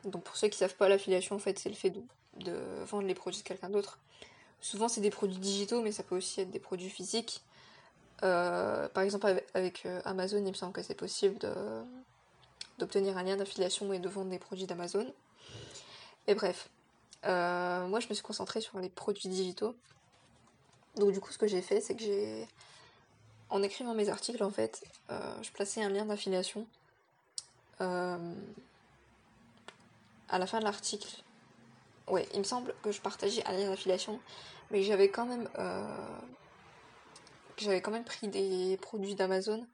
Donc 0.06 0.24
pour 0.24 0.38
ceux 0.38 0.48
qui 0.48 0.58
savent 0.58 0.76
pas, 0.76 0.88
l'affiliation, 0.88 1.36
en 1.36 1.40
fait, 1.40 1.60
c'est 1.60 1.68
le 1.68 1.76
fait 1.76 1.90
de, 1.90 2.02
de 2.46 2.58
vendre 2.86 3.08
les 3.08 3.14
produits 3.14 3.42
de 3.42 3.46
quelqu'un 3.46 3.70
d'autre. 3.70 4.00
Souvent, 4.62 4.88
c'est 4.88 5.02
des 5.02 5.12
produits 5.12 5.38
digitaux, 5.38 5.82
mais 5.82 5.92
ça 5.92 6.04
peut 6.04 6.16
aussi 6.16 6.40
être 6.40 6.52
des 6.52 6.60
produits 6.60 6.90
physiques. 6.90 7.44
Par 8.22 9.04
exemple, 9.04 9.28
avec, 9.54 9.86
Amazon, 10.06 10.38
il 10.38 10.48
me 10.48 10.54
semble 10.54 10.72
que 10.72 10.82
c'est 10.82 10.96
possible 10.96 11.38
d'obtenir 12.78 13.18
un 13.18 13.24
lien 13.24 13.38
d'affiliation 13.38 13.92
et 13.94 14.00
de 14.00 14.10
vendre 14.10 14.30
des 14.30 14.40
produits 14.40 14.66
d'Amazon. 14.66 15.14
Et 16.28 16.36
bref, 16.36 16.70
euh, 17.26 17.88
moi, 17.88 18.00
je 18.00 18.08
me 18.10 18.14
suis 18.14 18.24
concentrée 18.24 18.62
sur 18.62 18.80
les 18.80 18.90
produits 18.90 19.30
digitaux. 19.30 19.76
Donc, 20.96 21.12
du 21.12 21.20
coup, 21.20 21.32
ce 21.32 21.38
que 21.38 21.48
j'ai 21.48 21.62
fait, 21.62 21.82
c'est 21.82 21.96
que 21.96 22.04
j'ai. 22.04 22.48
En 23.50 23.62
écrivant 23.62 23.94
mes 23.94 24.10
articles, 24.10 24.44
en 24.44 24.50
fait, 24.50 24.84
je 25.10 25.52
plaçais 25.52 25.84
un 25.84 25.90
lien 25.90 26.06
d'affiliation 26.06 26.66
à 27.80 28.18
la 30.32 30.48
fin 30.48 30.58
de 30.60 30.64
l'article. 30.64 31.08
Ouais, 32.08 32.28
il 32.34 32.40
me 32.40 32.44
semble 32.44 32.74
que 32.82 32.92
je 32.92 33.02
partageais 33.02 33.46
un 33.46 33.52
lien 33.52 33.70
d'affiliation 33.70 34.20
mais 34.72 34.84
j'avais 34.84 35.10
quand 35.10 35.26
même 35.26 35.48
euh, 35.58 36.20
j'avais 37.58 37.82
quand 37.82 37.92
même 37.92 38.04
pris 38.04 38.28
des 38.28 38.78
produits 38.82 39.16
d'Amazon 39.16 39.66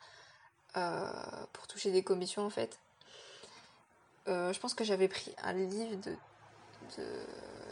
euh, 0.77 1.11
pour 1.53 1.67
toucher 1.67 1.91
des 1.91 2.03
commissions 2.03 2.45
en 2.45 2.49
fait. 2.49 2.79
Euh, 4.31 4.53
je 4.53 4.59
pense 4.59 4.73
que 4.73 4.83
j'avais 4.83 5.07
pris 5.07 5.33
un 5.43 5.53
livre 5.53 5.95
de, 5.97 6.15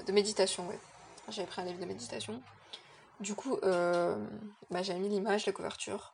de, 0.06 0.12
méditation, 0.12 0.68
ouais. 0.68 0.80
J'avais 1.30 1.48
pris 1.48 1.62
un 1.62 1.66
livre 1.66 1.80
de 1.80 1.86
méditation. 1.86 2.42
Du 3.20 3.36
coup, 3.36 3.58
bah, 3.62 4.82
j'avais 4.82 5.00
mis 5.00 5.10
l'image, 5.10 5.46
la 5.46 5.52
couverture, 5.52 6.14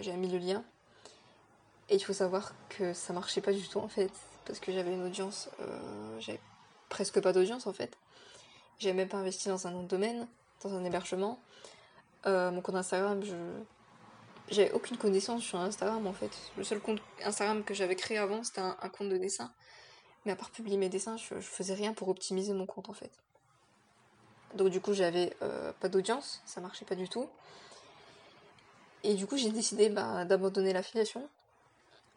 j'avais 0.00 0.16
mis 0.16 0.28
le 0.28 0.38
lien. 0.38 0.64
Et 1.88 1.96
il 1.96 2.00
faut 2.00 2.12
savoir 2.12 2.52
que 2.68 2.92
ça 2.92 3.12
marchait 3.12 3.40
pas 3.40 3.52
du 3.52 3.68
tout 3.68 3.78
en 3.78 3.88
fait, 3.88 4.12
parce 4.44 4.60
que 4.60 4.72
j'avais 4.72 4.92
une 4.92 5.04
audience, 5.04 5.48
j'avais 6.20 6.40
presque 6.88 7.20
pas 7.20 7.32
d'audience 7.32 7.66
en 7.66 7.72
fait. 7.72 7.96
J'ai 8.78 8.92
même 8.92 9.08
pas 9.08 9.18
investi 9.18 9.48
dans 9.48 9.66
un 9.66 9.70
nom 9.70 9.82
domaine, 9.82 10.28
dans 10.62 10.74
un 10.74 10.84
hébergement. 10.84 11.40
Euh, 12.26 12.50
mon 12.50 12.60
compte 12.60 12.74
Instagram, 12.74 13.22
je 13.24 13.34
j'avais 14.48 14.72
aucune 14.72 14.96
connaissance 14.96 15.42
sur 15.42 15.58
Instagram 15.58 16.06
en 16.06 16.12
fait. 16.12 16.30
Le 16.56 16.64
seul 16.64 16.80
compte 16.80 17.00
Instagram 17.24 17.64
que 17.64 17.74
j'avais 17.74 17.96
créé 17.96 18.18
avant, 18.18 18.42
c'était 18.44 18.60
un, 18.60 18.74
compte 18.96 19.08
de 19.08 19.18
dessin. 19.18 19.52
Mais 20.24 20.32
à 20.32 20.36
part 20.36 20.50
publier 20.50 20.76
mes 20.76 20.88
dessins, 20.88 21.16
je, 21.16 21.34
faisais 21.40 21.74
rien 21.74 21.92
pour 21.92 22.08
optimiser 22.08 22.52
mon 22.52 22.66
compte 22.66 22.88
en 22.88 22.92
fait. 22.92 23.10
Donc 24.54 24.68
du 24.68 24.80
coup, 24.80 24.92
j'avais 24.92 25.36
euh, 25.42 25.72
pas 25.80 25.88
d'audience, 25.88 26.42
ça 26.46 26.60
marchait 26.60 26.84
pas 26.84 26.94
du 26.94 27.08
tout. 27.08 27.28
Et 29.02 29.14
du 29.14 29.26
coup, 29.26 29.36
j'ai 29.36 29.50
décidé 29.50 29.88
bah, 29.88 30.24
d'abandonner 30.24 30.72
l'affiliation. 30.72 31.28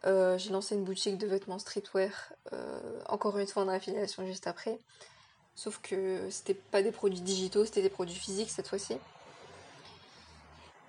Euh, 0.06 0.38
j'ai 0.38 0.50
lancé 0.50 0.74
une 0.74 0.84
boutique 0.84 1.18
de 1.18 1.26
vêtements 1.26 1.58
streetwear, 1.58 2.32
euh, 2.52 3.00
encore 3.06 3.38
une 3.38 3.46
fois 3.46 3.64
en 3.64 3.68
affiliation 3.68 4.24
juste 4.24 4.46
après. 4.46 4.78
Sauf 5.54 5.78
que 5.82 6.30
c'était 6.30 6.54
pas 6.54 6.82
des 6.82 6.90
produits 6.90 7.20
digitaux, 7.20 7.64
c'était 7.64 7.82
des 7.82 7.90
produits 7.90 8.16
physiques 8.16 8.50
cette 8.50 8.68
fois-ci. 8.68 8.96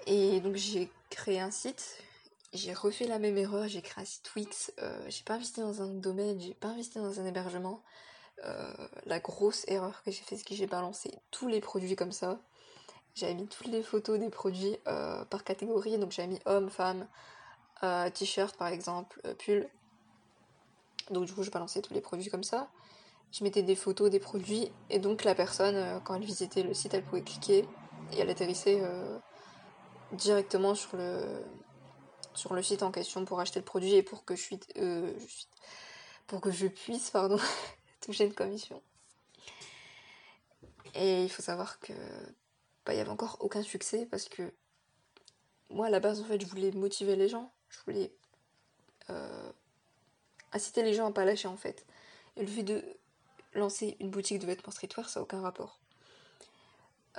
Et 0.07 0.39
donc 0.41 0.55
j'ai 0.55 0.89
créé 1.09 1.39
un 1.39 1.51
site, 1.51 1.97
j'ai 2.53 2.73
refait 2.73 3.07
la 3.07 3.19
même 3.19 3.37
erreur, 3.37 3.67
j'ai 3.67 3.81
créé 3.81 4.01
un 4.01 4.05
site 4.05 4.31
Wix, 4.35 4.73
euh, 4.79 4.99
j'ai 5.07 5.23
pas 5.23 5.35
investi 5.35 5.61
dans 5.61 5.81
un 5.81 5.87
domaine, 5.87 6.39
j'ai 6.39 6.53
pas 6.53 6.69
investi 6.69 6.97
dans 6.97 7.19
un 7.19 7.25
hébergement. 7.25 7.81
la 9.05 9.19
grosse 9.19 9.65
erreur 9.67 10.01
que 10.03 10.11
j'ai 10.11 10.23
fait, 10.23 10.35
c'est 10.35 10.47
que 10.47 10.55
j'ai 10.55 10.67
balancé 10.67 11.11
tous 11.29 11.47
les 11.47 11.61
produits 11.61 11.95
comme 11.95 12.11
ça. 12.11 12.39
J'avais 13.13 13.35
mis 13.35 13.47
toutes 13.47 13.67
les 13.67 13.83
photos 13.83 14.19
des 14.19 14.29
produits 14.29 14.77
par 15.29 15.43
catégorie, 15.43 15.97
donc 15.99 16.11
j'avais 16.11 16.29
mis 16.29 16.39
homme, 16.45 16.69
femme, 16.69 17.07
euh, 17.83 18.09
t-shirt 18.11 18.55
par 18.57 18.67
exemple, 18.67 19.19
euh, 19.25 19.33
pull. 19.33 19.67
Donc 21.09 21.25
du 21.25 21.33
coup 21.33 21.41
je 21.41 21.49
balançais 21.49 21.81
tous 21.81 21.93
les 21.93 22.01
produits 22.01 22.29
comme 22.29 22.43
ça. 22.43 22.69
Je 23.31 23.43
mettais 23.43 23.63
des 23.63 23.75
photos 23.75 24.11
des 24.11 24.19
produits 24.19 24.71
et 24.89 24.99
donc 24.99 25.23
la 25.23 25.33
personne 25.33 25.75
euh, 25.75 25.99
quand 25.99 26.13
elle 26.15 26.23
visitait 26.23 26.61
le 26.61 26.75
site 26.75 26.93
elle 26.93 27.03
pouvait 27.03 27.23
cliquer 27.23 27.65
et 28.13 28.19
elle 28.19 28.29
atterrissait 28.29 28.81
directement 30.13 30.75
sur 30.75 30.97
le 30.97 31.43
sur 32.33 32.53
le 32.53 32.63
site 32.63 32.81
en 32.81 32.91
question 32.91 33.25
pour 33.25 33.39
acheter 33.41 33.59
le 33.59 33.65
produit 33.65 33.93
et 33.93 34.03
pour 34.03 34.23
que 34.23 34.37
je, 34.37 34.41
suis, 34.41 34.59
pour 36.27 36.39
que 36.39 36.49
je 36.49 36.67
puisse 36.67 37.09
pardon 37.09 37.37
toucher 38.01 38.25
une 38.25 38.33
commission. 38.33 38.81
Et 40.95 41.23
il 41.23 41.29
faut 41.29 41.41
savoir 41.41 41.79
que 41.79 41.91
bah, 42.85 42.93
il 42.93 42.97
y 42.97 43.01
avait 43.01 43.09
encore 43.09 43.37
aucun 43.41 43.63
succès 43.63 44.07
parce 44.09 44.29
que 44.29 44.53
moi 45.69 45.87
à 45.87 45.89
la 45.89 45.99
base 45.99 46.21
en 46.21 46.23
fait 46.23 46.39
je 46.39 46.45
voulais 46.45 46.71
motiver 46.71 47.17
les 47.17 47.27
gens 47.27 47.51
je 47.69 47.79
voulais 47.85 48.13
euh, 49.09 49.51
inciter 50.53 50.83
les 50.83 50.93
gens 50.93 51.07
à 51.07 51.11
pas 51.11 51.25
lâcher 51.25 51.47
en 51.47 51.57
fait. 51.57 51.85
Et 52.35 52.41
le 52.41 52.47
fait 52.47 52.63
de 52.63 52.83
lancer 53.53 53.97
une 53.99 54.09
boutique 54.09 54.39
de 54.39 54.45
vêtements 54.45 54.71
streetwear, 54.71 55.09
ça 55.09 55.19
n'a 55.19 55.23
aucun 55.23 55.41
rapport. 55.41 55.79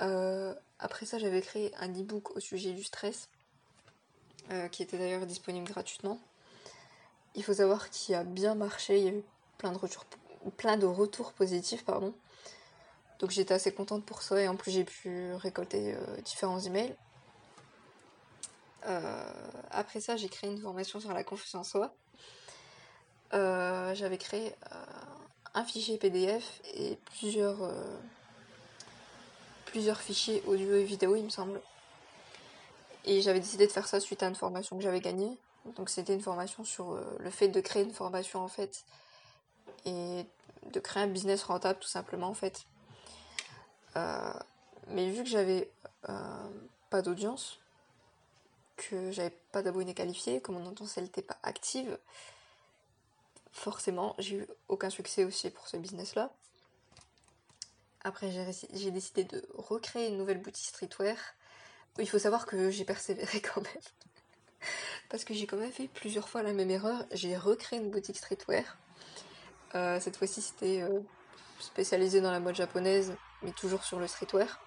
Euh, 0.01 0.55
après 0.83 1.05
ça, 1.05 1.17
j'avais 1.17 1.41
créé 1.41 1.73
un 1.79 1.89
e-book 1.89 2.35
au 2.35 2.39
sujet 2.39 2.73
du 2.73 2.83
stress, 2.83 3.29
euh, 4.51 4.67
qui 4.67 4.83
était 4.83 4.97
d'ailleurs 4.97 5.25
disponible 5.25 5.67
gratuitement. 5.67 6.19
Il 7.35 7.43
faut 7.43 7.55
savoir 7.55 7.89
qu'il 7.89 8.13
a 8.15 8.23
bien 8.23 8.53
marché, 8.53 8.99
il 8.99 9.03
y 9.03 9.07
a 9.07 9.11
eu 9.11 9.23
plein 9.57 9.71
de 9.71 9.77
retours, 9.77 10.05
plein 10.57 10.77
de 10.77 10.85
retours 10.85 11.33
positifs, 11.33 11.83
pardon. 11.83 12.13
Donc 13.19 13.31
j'étais 13.31 13.53
assez 13.53 13.73
contente 13.73 14.05
pour 14.05 14.21
ça 14.21 14.39
et 14.41 14.47
en 14.47 14.55
plus 14.55 14.71
j'ai 14.71 14.83
pu 14.83 15.33
récolter 15.35 15.95
différents 16.23 16.59
emails. 16.59 16.95
Euh, 18.87 19.23
après 19.71 19.99
ça, 19.99 20.17
j'ai 20.17 20.29
créé 20.29 20.49
une 20.49 20.59
formation 20.59 20.99
sur 20.99 21.13
la 21.13 21.23
confiance 21.23 21.55
en 21.55 21.63
soi. 21.63 21.93
Euh, 23.33 23.95
j'avais 23.95 24.17
créé 24.17 24.53
euh, 24.71 24.85
un 25.53 25.63
fichier 25.63 25.97
PDF 25.97 26.61
et 26.73 26.97
plusieurs, 27.17 27.71
plusieurs 29.73 29.99
fichiers 29.99 30.43
audio 30.45 30.75
et 30.75 30.83
vidéo, 30.83 31.15
il 31.15 31.23
me 31.23 31.31
semble. 31.31 31.59
Et 33.05 33.23
j'avais 33.23 33.39
décidé 33.39 33.65
de 33.65 33.71
faire 33.71 33.87
ça 33.87 33.99
suite 33.99 34.21
à 34.21 34.27
une 34.27 34.35
formation 34.35 34.77
que 34.77 34.83
j'avais 34.83 34.99
gagnée. 34.99 35.35
Donc 35.75 35.89
c'était 35.89 36.13
une 36.13 36.21
formation 36.21 36.63
sur 36.63 36.95
le 37.17 37.29
fait 37.31 37.47
de 37.47 37.59
créer 37.59 37.81
une 37.81 37.91
formation 37.91 38.41
en 38.41 38.47
fait 38.47 38.83
et 39.85 40.27
de 40.71 40.79
créer 40.79 41.01
un 41.01 41.07
business 41.07 41.41
rentable 41.41 41.79
tout 41.79 41.87
simplement 41.87 42.27
en 42.27 42.35
fait. 42.35 42.67
mais 43.95 45.09
vu 45.09 45.23
que 45.23 45.29
j'avais 45.29 45.71
pas 46.91 47.01
d'audience, 47.01 47.57
que 48.77 49.11
j'avais 49.11 49.35
pas 49.51 49.63
d'abonnés 49.63 49.95
qualifiés, 49.95 50.39
que 50.39 50.51
mon 50.51 50.63
audience 50.67 50.97
n'était 50.97 51.23
pas 51.23 51.37
active, 51.41 51.97
forcément 53.51 54.13
j'ai 54.19 54.35
eu 54.35 54.47
aucun 54.67 54.91
succès 54.91 55.23
aussi 55.23 55.49
pour 55.49 55.67
ce 55.67 55.77
business 55.77 56.13
là. 56.13 56.29
Après 58.03 58.31
j'ai 58.73 58.91
décidé 58.91 59.23
de 59.23 59.45
recréer 59.53 60.07
une 60.07 60.17
nouvelle 60.17 60.41
boutique 60.41 60.67
streetwear. 60.67 61.17
Il 61.99 62.09
faut 62.09 62.19
savoir 62.19 62.45
que 62.45 62.69
j'ai 62.69 62.85
persévéré 62.85 63.41
quand 63.41 63.61
même. 63.61 63.83
Parce 65.09 65.23
que 65.23 65.33
j'ai 65.33 65.45
quand 65.45 65.57
même 65.57 65.71
fait 65.71 65.87
plusieurs 65.87 66.27
fois 66.29 66.43
la 66.43 66.53
même 66.53 66.69
erreur. 66.69 67.05
J'ai 67.11 67.37
recréé 67.37 67.79
une 67.79 67.91
boutique 67.91 68.17
streetwear. 68.17 68.77
Euh, 69.75 69.99
cette 69.99 70.17
fois-ci 70.17 70.41
c'était 70.41 70.81
euh, 70.81 70.99
spécialisé 71.59 72.21
dans 72.21 72.31
la 72.31 72.39
mode 72.39 72.55
japonaise, 72.55 73.15
mais 73.41 73.51
toujours 73.51 73.83
sur 73.83 73.99
le 73.99 74.07
streetwear 74.07 74.59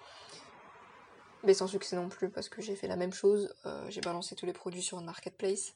mais 1.43 1.53
sans 1.53 1.67
succès 1.67 1.95
non 1.95 2.09
plus 2.09 2.29
parce 2.29 2.49
que 2.49 2.61
j'ai 2.61 2.75
fait 2.75 2.87
la 2.87 2.95
même 2.95 3.13
chose. 3.13 3.53
Euh, 3.65 3.89
j'ai 3.89 4.01
balancé 4.01 4.35
tous 4.35 4.45
les 4.45 4.53
produits 4.53 4.81
sur 4.81 4.99
une 4.99 5.05
marketplace. 5.05 5.73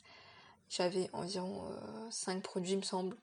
J'avais 0.70 1.10
environ 1.14 1.72
5 2.10 2.38
euh, 2.38 2.42
produits, 2.42 2.78
me 2.78 2.82
semble. 2.82 3.16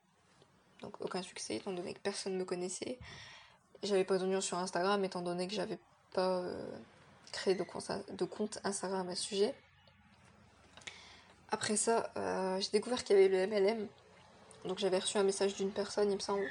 Donc 0.80 1.00
aucun 1.00 1.22
succès, 1.22 1.56
étant 1.56 1.72
donné 1.72 1.94
que 1.94 2.00
personne 2.00 2.34
ne 2.34 2.38
me 2.38 2.44
connaissait. 2.44 2.98
J'avais 3.82 4.04
pas 4.04 4.18
d'oignon 4.18 4.40
sur 4.40 4.58
Instagram, 4.58 5.04
étant 5.04 5.22
donné 5.22 5.46
que 5.46 5.54
j'avais 5.54 5.78
pas 6.12 6.38
euh, 6.38 6.70
créé 7.32 7.54
de 7.54 7.62
compte, 8.24 8.58
Instagram 8.64 9.08
à 9.08 9.14
ce 9.14 9.22
sujet. 9.22 9.54
Après 11.50 11.76
ça, 11.76 12.12
j'ai 12.60 12.70
découvert 12.72 13.04
qu'il 13.04 13.16
y 13.16 13.24
avait 13.24 13.46
le 13.46 13.46
MLM. 13.46 13.86
Donc 14.66 14.78
j'avais 14.78 14.98
reçu 14.98 15.16
un 15.16 15.22
message 15.22 15.54
d'une 15.54 15.70
personne, 15.70 16.10
il 16.10 16.16
me 16.16 16.20
semble, 16.20 16.44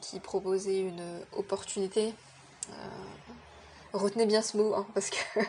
qui 0.00 0.20
proposait 0.20 0.80
une 0.80 1.20
opportunité 1.32 2.14
Retenez 3.96 4.26
bien 4.26 4.42
ce 4.42 4.58
mot, 4.58 4.74
hein, 4.74 4.86
parce 4.92 5.08
que 5.08 5.16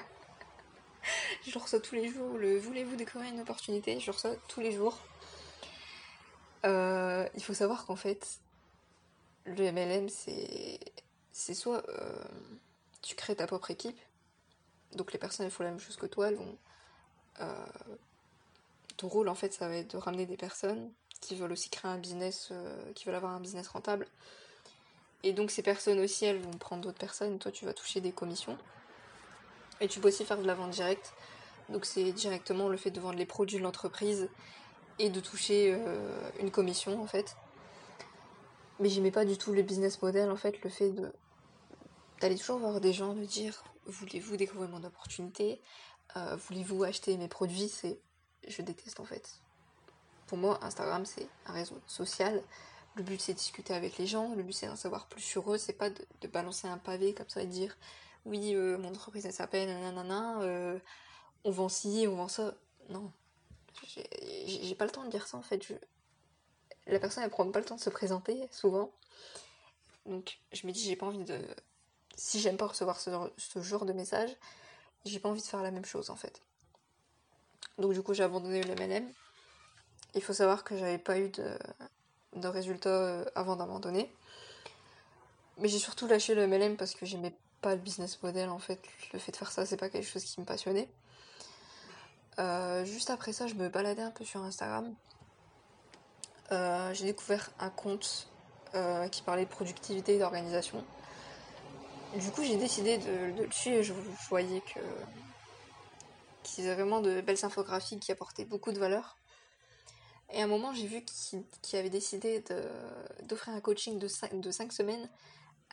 je 1.47 1.59
reçois 1.59 1.81
tous 1.81 1.95
les 1.95 2.09
jours 2.09 2.37
le 2.37 2.57
voulez-vous 2.57 2.95
découvrir 2.95 3.33
une 3.33 3.41
opportunité? 3.41 3.99
Je 3.99 4.09
reçois 4.09 4.35
tous 4.47 4.61
les 4.61 4.71
jours. 4.71 4.97
Euh, 6.65 7.27
il 7.35 7.43
faut 7.43 7.53
savoir 7.53 7.85
qu'en 7.85 7.97
fait, 7.97 8.39
le 9.47 9.71
MLM, 9.71 10.09
c'est, 10.09 10.79
soit 11.53 11.83
euh, 11.89 12.23
tu 13.01 13.15
crées 13.15 13.35
ta 13.35 13.47
propre 13.47 13.71
équipe, 13.71 13.99
donc 14.93 15.11
les 15.13 15.19
personnes 15.19 15.45
elles 15.45 15.51
font 15.51 15.63
la 15.63 15.71
même 15.71 15.79
chose 15.79 15.97
que 15.97 16.05
toi, 16.05 16.29
elles 16.29 16.35
vont. 16.35 16.57
Euh, 17.41 17.65
ton 18.97 19.07
rôle 19.07 19.29
en 19.29 19.35
fait, 19.35 19.53
ça 19.53 19.67
va 19.67 19.75
être 19.75 19.91
de 19.91 19.97
ramener 19.97 20.25
des 20.25 20.37
personnes 20.37 20.91
qui 21.21 21.35
veulent 21.35 21.51
aussi 21.51 21.69
créer 21.69 21.91
un 21.91 21.97
business, 21.97 22.51
qui 22.95 23.05
veulent 23.05 23.15
avoir 23.15 23.33
un 23.33 23.39
business 23.39 23.67
rentable 23.67 24.07
et 25.23 25.33
donc 25.33 25.51
ces 25.51 25.61
personnes 25.61 25.99
aussi, 25.99 26.25
elles 26.25 26.39
vont 26.39 26.51
prendre 26.51 26.83
d'autres 26.83 26.99
personnes, 26.99 27.39
toi 27.39 27.51
tu 27.51 27.65
vas 27.65 27.73
toucher 27.73 28.01
des 28.01 28.11
commissions. 28.11 28.57
Et 29.81 29.87
tu 29.87 29.99
peux 29.99 30.07
aussi 30.07 30.25
faire 30.25 30.37
de 30.37 30.45
la 30.45 30.55
vente 30.55 30.71
directe. 30.71 31.13
Donc 31.69 31.85
c'est 31.85 32.11
directement 32.11 32.69
le 32.69 32.77
fait 32.77 32.91
de 32.91 32.99
vendre 32.99 33.17
les 33.17 33.25
produits 33.25 33.57
de 33.57 33.63
l'entreprise 33.63 34.29
et 34.99 35.09
de 35.09 35.19
toucher 35.19 35.73
euh, 35.73 36.29
une 36.39 36.51
commission 36.51 37.01
en 37.01 37.07
fait. 37.07 37.35
Mais 38.79 38.89
j'aimais 38.89 39.11
pas 39.11 39.25
du 39.25 39.37
tout 39.37 39.53
le 39.53 39.63
business 39.63 40.01
model 40.01 40.29
en 40.29 40.35
fait, 40.35 40.61
le 40.63 40.69
fait 40.69 40.91
de 40.91 41.11
d'aller 42.21 42.37
toujours 42.37 42.57
voir 42.57 42.81
des 42.81 42.93
gens, 42.93 43.13
de 43.13 43.25
dire 43.25 43.63
voulez-vous 43.85 44.37
découvrir 44.37 44.69
mon 44.69 44.83
opportunité, 44.83 45.61
euh, 46.15 46.35
voulez-vous 46.35 46.83
acheter 46.83 47.15
mes 47.17 47.27
produits, 47.27 47.69
c'est 47.69 47.99
je 48.47 48.61
déteste 48.61 48.99
en 48.99 49.05
fait. 49.05 49.39
Pour 50.27 50.37
moi, 50.37 50.59
Instagram 50.63 51.05
c'est 51.05 51.27
un 51.45 51.53
réseau 51.53 51.79
social 51.87 52.41
le 52.97 53.03
but 53.03 53.21
c'est 53.21 53.33
de 53.33 53.37
discuter 53.37 53.73
avec 53.73 53.97
les 53.97 54.07
gens, 54.07 54.33
le 54.35 54.43
but 54.43 54.53
c'est 54.53 54.67
d'en 54.67 54.75
savoir 54.75 55.07
plus 55.07 55.21
sur 55.21 55.53
eux, 55.53 55.57
c'est 55.57 55.73
pas 55.73 55.89
de, 55.89 56.27
balancer 56.27 56.67
un 56.67 56.77
pavé 56.77 57.13
comme 57.13 57.29
ça 57.29 57.41
et 57.41 57.45
de 57.45 57.51
dire 57.51 57.77
oui 58.25 58.55
euh, 58.55 58.77
mon 58.77 58.89
entreprise 58.89 59.25
elle 59.25 59.33
s'appelle 59.33 59.69
nanana, 59.69 60.41
euh, 60.41 60.79
on 61.43 61.51
vend 61.51 61.69
ci, 61.69 62.05
on 62.09 62.15
vend 62.15 62.27
ça. 62.27 62.55
Non. 62.89 63.11
J'ai 63.85 64.75
pas 64.75 64.85
le 64.85 64.91
temps 64.91 65.05
de 65.05 65.11
dire 65.11 65.27
ça 65.27 65.37
en 65.37 65.43
fait. 65.43 65.61
La 66.87 66.99
personne 66.99 67.23
elle 67.23 67.29
prend 67.29 67.49
pas 67.51 67.59
le 67.59 67.65
temps 67.65 67.75
de 67.75 67.81
se 67.81 67.89
présenter 67.89 68.47
souvent. 68.51 68.91
Donc 70.05 70.39
je 70.53 70.65
me 70.65 70.71
dis 70.71 70.83
j'ai 70.83 70.95
pas 70.95 71.05
envie 71.05 71.23
de. 71.23 71.39
Si 72.15 72.39
j'aime 72.39 72.57
pas 72.57 72.67
recevoir 72.67 72.99
ce, 72.99 73.11
genre 73.61 73.85
de 73.85 73.93
message, 73.93 74.31
j'ai 75.05 75.19
pas 75.19 75.29
envie 75.29 75.41
de 75.41 75.45
faire 75.45 75.61
la 75.61 75.71
même 75.71 75.85
chose 75.85 76.09
en 76.09 76.15
fait. 76.15 76.41
Donc 77.77 77.93
du 77.93 78.01
coup 78.01 78.13
j'ai 78.13 78.23
abandonné 78.23 78.63
le 78.63 78.73
MLM. 78.75 79.07
Il 80.15 80.21
faut 80.23 80.33
savoir 80.33 80.63
que 80.63 80.77
j'avais 80.77 80.97
pas 80.97 81.19
eu 81.19 81.29
de, 81.29 81.57
de 82.35 82.47
résultats 82.47 82.89
euh, 82.89 83.25
avant 83.35 83.55
d'abandonner. 83.55 84.11
Mais 85.57 85.67
j'ai 85.67 85.79
surtout 85.79 86.07
lâché 86.07 86.35
le 86.35 86.47
MLM 86.47 86.77
parce 86.77 86.95
que 86.95 87.05
j'aimais 87.05 87.35
pas 87.61 87.75
le 87.75 87.81
business 87.81 88.21
model 88.23 88.49
en 88.49 88.59
fait. 88.59 88.79
Le 89.13 89.19
fait 89.19 89.31
de 89.31 89.37
faire 89.37 89.51
ça, 89.51 89.65
c'est 89.65 89.77
pas 89.77 89.89
quelque 89.89 90.07
chose 90.07 90.23
qui 90.23 90.39
me 90.39 90.45
passionnait. 90.45 90.89
Euh, 92.39 92.85
juste 92.85 93.09
après 93.09 93.33
ça, 93.33 93.47
je 93.47 93.55
me 93.55 93.67
baladais 93.69 94.03
un 94.03 94.11
peu 94.11 94.23
sur 94.23 94.41
Instagram. 94.43 94.93
Euh, 96.51 96.93
j'ai 96.93 97.05
découvert 97.05 97.49
un 97.59 97.69
compte 97.69 98.27
qui 99.11 99.23
parlait 99.23 99.45
de 99.45 99.49
productivité 99.49 100.15
et 100.15 100.19
d'organisation. 100.19 100.83
Du 102.15 102.29
coup, 102.29 102.43
j'ai 102.43 102.57
décidé 102.57 102.99
de, 102.99 103.41
le 103.41 103.51
suivre. 103.51 103.81
Je, 103.81 103.91
voyais 104.29 104.61
que 104.61 104.79
qu'ils 106.43 106.65
avaient 106.65 106.83
vraiment 106.83 107.01
de 107.01 107.21
belles 107.21 107.43
infographies 107.43 107.99
qui 107.99 108.11
apportaient 108.11 108.45
beaucoup 108.45 108.71
de 108.71 108.77
valeur. 108.77 109.17
Et 110.31 110.41
à 110.41 110.43
un 110.43 110.47
moment, 110.47 110.73
j'ai 110.73 110.87
vu 110.87 111.03
qu'il 111.03 111.79
avait 111.79 111.89
décidé 111.89 112.43
d'offrir 113.23 113.53
un 113.53 113.61
coaching 113.61 113.97
de 113.97 114.07
5, 114.07 114.39
de 114.39 114.51
semaines 114.51 115.09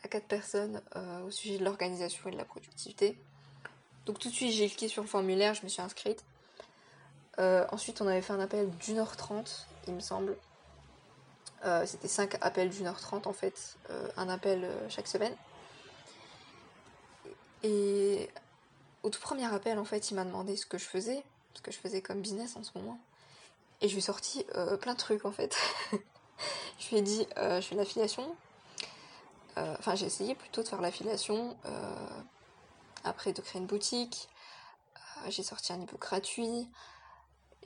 à 0.03 0.09
4 0.09 0.27
personnes 0.27 0.81
euh, 0.97 1.23
au 1.25 1.31
sujet 1.31 1.59
de 1.59 1.65
l'organisation 1.65 2.29
et 2.29 2.33
de 2.33 2.37
la 2.37 2.45
productivité. 2.45 3.19
Donc 4.07 4.19
tout 4.19 4.29
de 4.29 4.35
suite 4.35 4.53
j'ai 4.53 4.69
cliqué 4.69 4.89
sur 4.89 5.03
le 5.03 5.09
formulaire, 5.09 5.55
je 5.55 5.63
me 5.63 5.69
suis 5.69 5.81
inscrite. 5.81 6.25
Euh, 7.39 7.67
ensuite 7.73 8.01
on 8.03 8.07
avait 8.07 8.21
fait 8.23 8.35
un 8.35 8.41
appel 8.41 8.69
d'une 8.79 8.99
heure 8.99 9.17
trente, 9.17 9.67
il 9.89 9.95
me 9.95 10.01
semble. 10.01 10.37
Euh, 11.65 11.87
c'était 11.87 12.09
cinq 12.09 12.37
appels 12.41 12.71
d'une 12.71 12.87
heure 12.87 13.01
trente 13.01 13.27
en 13.27 13.33
fait, 13.33 13.77
un 14.17 14.29
appel 14.29 14.69
chaque 14.89 15.09
semaine. 15.09 15.35
Et 17.63 18.29
au 19.03 19.11
tout 19.11 19.21
premier 19.21 19.47
appel 19.47 19.79
en 19.79 19.85
fait 19.85 20.11
il 20.11 20.15
m'a 20.15 20.25
demandé 20.25 20.57
ce 20.57 20.67
que 20.67 20.77
je 20.77 20.85
faisais, 20.85 21.23
ce 21.55 21.63
que 21.63 21.71
je 21.71 21.79
faisais 21.79 22.03
comme 22.03 22.21
business 22.21 22.57
en 22.57 22.63
ce 22.63 22.77
moment. 22.77 22.99
Et 23.81 23.89
je 23.89 23.95
lui 23.95 23.99
ai 23.99 24.03
sorti 24.03 24.45
plein 24.81 24.93
de 24.93 24.99
trucs 24.99 25.25
en 25.25 25.33
fait. 25.33 25.57
je 26.79 26.91
lui 26.91 26.97
ai 26.99 27.03
dit 27.03 27.27
je 27.37 27.61
fais 27.63 27.75
de 27.75 27.81
l'affiliation, 27.81 28.37
euh, 29.59 29.75
enfin, 29.79 29.95
j'ai 29.95 30.07
essayé 30.07 30.35
plutôt 30.35 30.63
de 30.63 30.69
faire 30.69 30.81
l'affiliation, 30.81 31.57
euh, 31.67 32.21
après 33.05 33.33
de 33.33 33.41
créer 33.41 33.61
une 33.61 33.67
boutique. 33.67 34.29
Euh, 34.97 35.31
j'ai 35.31 35.43
sorti 35.43 35.73
un 35.73 35.83
e-book 35.83 36.01
gratuit, 36.01 36.69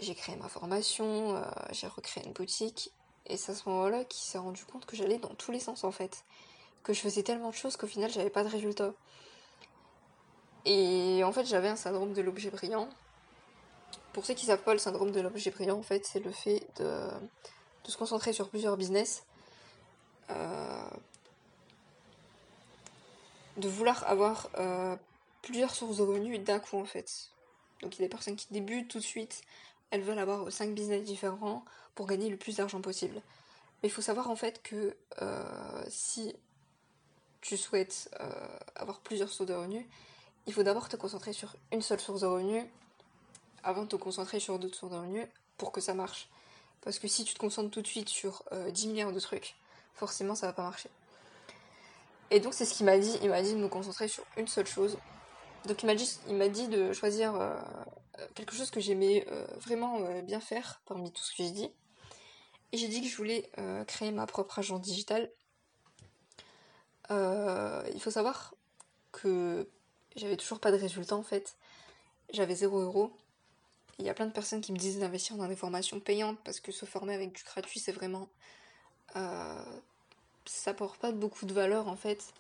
j'ai 0.00 0.14
créé 0.14 0.36
ma 0.36 0.48
formation, 0.48 1.42
j'ai 1.70 1.88
recréé 1.88 2.24
une 2.26 2.32
boutique. 2.32 2.92
Et 3.28 3.36
c'est 3.36 3.52
à 3.52 3.54
ce 3.54 3.68
moment-là 3.68 4.04
qu'il 4.04 4.22
s'est 4.22 4.38
rendu 4.38 4.64
compte 4.64 4.86
que 4.86 4.96
j'allais 4.96 5.18
dans 5.18 5.34
tous 5.34 5.52
les 5.52 5.60
sens 5.60 5.84
en 5.84 5.90
fait. 5.90 6.24
Que 6.82 6.92
je 6.92 7.00
faisais 7.00 7.22
tellement 7.22 7.50
de 7.50 7.54
choses 7.54 7.76
qu'au 7.76 7.86
final 7.86 8.10
j'avais 8.10 8.30
pas 8.30 8.44
de 8.44 8.48
résultat. 8.48 8.92
Et 10.64 11.22
en 11.24 11.32
fait 11.32 11.44
j'avais 11.44 11.68
un 11.68 11.76
syndrome 11.76 12.12
de 12.12 12.22
l'objet 12.22 12.50
brillant. 12.50 12.88
Pour 14.12 14.24
ceux 14.24 14.34
qui 14.34 14.46
savent 14.46 14.62
pas 14.62 14.72
le 14.72 14.78
syndrome 14.78 15.12
de 15.12 15.20
l'objet 15.20 15.50
brillant 15.50 15.78
en 15.78 15.82
fait 15.82 16.06
c'est 16.06 16.20
le 16.20 16.32
fait 16.32 16.66
de, 16.76 17.08
se 17.84 17.96
concentrer 17.96 18.32
sur 18.32 18.48
plusieurs 18.48 18.76
business. 18.76 19.24
Euh, 20.30 20.90
de 23.56 23.68
vouloir 23.68 24.06
avoir 24.06 24.48
euh, 24.58 24.96
plusieurs 25.42 25.74
sources 25.74 25.98
de 25.98 26.02
revenus 26.02 26.40
d'un 26.40 26.60
coup 26.60 26.78
en 26.78 26.84
fait. 26.84 27.30
Donc 27.82 27.96
il 27.96 28.00
y 28.00 28.04
a 28.04 28.06
des 28.06 28.10
personnes 28.10 28.36
qui 28.36 28.46
débutent 28.50 28.88
tout 28.88 28.98
de 28.98 29.04
suite, 29.04 29.42
elles 29.90 30.02
veulent 30.02 30.18
avoir 30.18 30.50
5 30.50 30.74
business 30.74 31.02
différents 31.04 31.64
pour 31.98 32.06
gagner 32.06 32.28
le 32.28 32.36
plus 32.36 32.54
d'argent 32.54 32.80
possible. 32.80 33.16
Mais 33.82 33.88
il 33.88 33.90
faut 33.90 34.02
savoir 34.02 34.30
en 34.30 34.36
fait 34.36 34.62
que 34.62 34.96
euh, 35.20 35.84
si 35.88 36.32
tu 37.40 37.56
souhaites 37.56 38.08
euh, 38.20 38.30
avoir 38.76 39.00
plusieurs 39.00 39.28
sources 39.28 39.48
de 39.48 39.54
revenus, 39.54 39.84
il 40.46 40.52
faut 40.52 40.62
d'abord 40.62 40.88
te 40.88 40.94
concentrer 40.94 41.32
sur 41.32 41.56
une 41.72 41.82
seule 41.82 41.98
source 41.98 42.20
de 42.20 42.26
revenus 42.26 42.64
avant 43.64 43.82
de 43.82 43.88
te 43.88 43.96
concentrer 43.96 44.38
sur 44.38 44.60
d'autres 44.60 44.76
sources 44.76 44.92
de 44.92 44.98
revenus 44.98 45.26
pour 45.56 45.72
que 45.72 45.80
ça 45.80 45.92
marche. 45.92 46.28
Parce 46.82 47.00
que 47.00 47.08
si 47.08 47.24
tu 47.24 47.34
te 47.34 47.40
concentres 47.40 47.72
tout 47.72 47.82
de 47.82 47.88
suite 47.88 48.08
sur 48.08 48.44
10 48.52 48.86
milliards 48.86 49.12
de 49.12 49.18
trucs, 49.18 49.56
forcément 49.94 50.36
ça 50.36 50.46
va 50.46 50.52
pas 50.52 50.62
marcher. 50.62 50.90
Et 52.30 52.38
donc 52.38 52.54
c'est 52.54 52.64
ce 52.64 52.74
qu'il 52.74 52.86
m'a 52.86 52.98
dit, 52.98 53.18
il 53.22 53.28
m'a 53.28 53.42
dit 53.42 53.54
de 53.54 53.58
me 53.58 53.66
concentrer 53.66 54.06
sur 54.06 54.24
une 54.36 54.46
seule 54.46 54.68
chose. 54.68 54.98
Donc 55.66 55.82
il 55.82 55.86
m'a 55.86 55.96
dit, 55.96 56.08
il 56.28 56.36
m'a 56.36 56.48
dit 56.48 56.68
de 56.68 56.92
choisir 56.92 57.34
euh, 58.18 58.26
quelque 58.34 58.54
chose 58.54 58.70
que 58.70 58.80
j'aimais 58.80 59.26
euh, 59.30 59.46
vraiment 59.60 59.98
euh, 60.00 60.22
bien 60.22 60.40
faire 60.40 60.80
parmi 60.86 61.12
tout 61.12 61.22
ce 61.22 61.30
que 61.30 61.42
j'ai 61.42 61.50
dit. 61.50 61.70
J'ai 62.72 62.88
dit 62.88 63.00
que 63.02 63.08
je 63.08 63.16
voulais 63.16 63.50
créer 63.86 64.10
ma 64.10 64.26
propre 64.26 64.58
agence 64.58 64.80
digitale. 64.80 65.30
il 67.10 68.00
faut 68.00 68.10
savoir 68.10 68.54
que 69.12 69.68
j'avais 70.16 70.36
toujours 70.36 70.60
pas 70.60 70.70
de 70.70 70.76
résultat 70.76 71.16
en 71.16 71.22
fait. 71.22 71.56
J'avais 72.30 72.54
0 72.54 72.78
euros. 72.80 73.12
Il 73.98 74.04
y 74.04 74.10
a 74.10 74.14
plein 74.14 74.26
de 74.26 74.32
personnes 74.32 74.60
qui 74.60 74.72
me 74.72 74.78
disent 74.78 74.98
d'investir 74.98 75.36
dans 75.36 75.48
des 75.48 75.56
formations 75.56 75.98
payantes 75.98 76.38
parce 76.44 76.60
que 76.60 76.70
se 76.70 76.84
former 76.84 77.14
avec 77.14 77.32
du 77.32 77.42
gratuit 77.42 77.80
c'est 77.80 77.92
vraiment 77.92 78.28
ça 80.44 80.74
porte 80.74 81.00
pas 81.00 81.12
beaucoup 81.12 81.46
de 81.46 81.54
valeur 81.54 81.88
en 81.88 81.96
fait. 81.96 82.32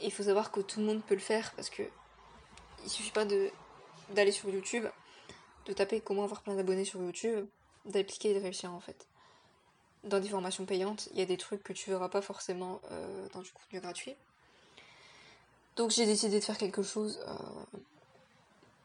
Et 0.00 0.06
il 0.06 0.12
faut 0.12 0.24
savoir 0.24 0.52
que 0.52 0.60
tout 0.60 0.80
le 0.80 0.86
monde 0.86 1.02
peut 1.02 1.14
le 1.14 1.20
faire 1.20 1.52
parce 1.54 1.70
que 1.70 1.82
il 2.84 2.90
suffit 2.90 3.10
pas 3.10 3.24
d'aller 3.24 4.30
sur 4.30 4.48
YouTube, 4.48 4.84
de 5.64 5.72
taper 5.72 6.00
comment 6.00 6.22
avoir 6.22 6.42
plein 6.42 6.54
d'abonnés 6.54 6.84
sur 6.84 7.00
YouTube, 7.02 7.46
d'appliquer 7.84 8.30
et 8.30 8.34
de 8.34 8.40
réussir 8.40 8.72
en 8.72 8.80
fait. 8.80 9.06
Dans 10.06 10.20
des 10.20 10.28
formations 10.28 10.64
payantes, 10.66 11.08
il 11.12 11.18
y 11.18 11.22
a 11.22 11.26
des 11.26 11.36
trucs 11.36 11.64
que 11.64 11.72
tu 11.72 11.90
verras 11.90 12.08
pas 12.08 12.22
forcément 12.22 12.80
euh, 12.92 13.26
dans 13.34 13.40
du 13.40 13.50
contenu 13.50 13.80
gratuit. 13.80 14.14
Donc 15.74 15.90
j'ai 15.90 16.06
décidé 16.06 16.38
de 16.38 16.44
faire 16.44 16.58
quelque 16.58 16.84
chose 16.84 17.18
euh, 17.26 17.32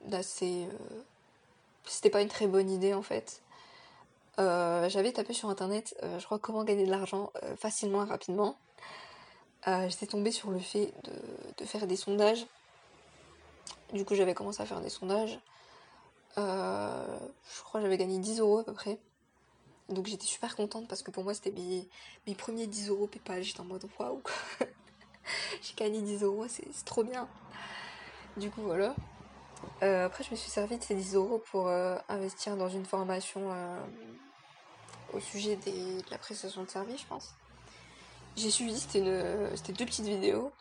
d'assez. 0.05 0.65
Euh, 0.65 1.01
c'était 1.85 2.09
pas 2.09 2.23
une 2.23 2.27
très 2.27 2.47
bonne 2.47 2.71
idée 2.71 2.95
en 2.95 3.03
fait. 3.03 3.41
J'avais 4.39 5.11
tapé 5.11 5.33
sur 5.33 5.49
internet, 5.49 5.95
je 6.01 6.25
crois, 6.25 6.39
comment 6.39 6.63
gagner 6.63 6.85
de 6.85 6.89
l'argent 6.89 7.31
facilement 7.57 8.03
et 8.03 8.09
rapidement. 8.09 8.57
J'étais 9.67 10.07
tombée 10.07 10.31
sur 10.31 10.49
le 10.49 10.57
fait 10.57 10.91
de, 11.59 11.65
faire 11.65 11.85
des 11.85 11.95
sondages. 11.95 12.47
Du 13.93 14.03
coup, 14.03 14.15
j'avais 14.15 14.33
commencé 14.33 14.59
à 14.63 14.65
faire 14.65 14.81
des 14.81 14.89
sondages. 14.89 15.37
je 16.37 16.41
crois 17.63 17.79
que 17.79 17.85
j'avais 17.85 17.99
gagné 17.99 18.17
10 18.17 18.39
euros 18.39 18.59
à 18.59 18.63
peu 18.63 18.73
près. 18.73 18.97
Donc 19.91 20.07
j'étais 20.07 20.25
super 20.25 20.55
contente 20.55 20.87
parce 20.87 21.03
que 21.03 21.11
pour 21.11 21.23
moi, 21.23 21.33
c'était 21.33 21.51
mes, 21.51 21.87
mes 22.27 22.35
premiers 22.35 22.67
10 22.67 22.89
euros 22.89 23.07
PayPal. 23.07 23.43
J'étais 23.43 23.59
en 23.59 23.65
mode 23.65 23.85
waouh, 23.99 24.21
j'ai 25.61 25.73
gagné 25.75 26.01
10 26.01 26.23
euros, 26.23 26.45
c'est 26.47 26.85
trop 26.85 27.03
bien. 27.03 27.27
Du 28.37 28.49
coup, 28.49 28.61
voilà. 28.61 28.95
après, 29.81 30.23
je 30.23 30.31
me 30.31 30.35
suis 30.35 30.49
servi 30.49 30.77
de 30.77 30.83
ces 30.83 30.95
10 30.95 31.15
euros 31.15 31.43
pour 31.51 31.69
investir 31.69 32.55
dans 32.55 32.69
une 32.69 32.85
formation 32.85 33.49
au 35.13 35.19
sujet 35.19 35.57
de 35.57 36.09
la 36.09 36.17
prestation 36.17 36.63
de 36.63 36.69
service, 36.69 37.01
je 37.01 37.07
pense. 37.07 37.35
J'ai 38.37 38.49
suivi, 38.49 38.79
c'était 38.79 39.01
deux 39.01 39.85
petites 39.85 40.05
vidéos. 40.05 40.51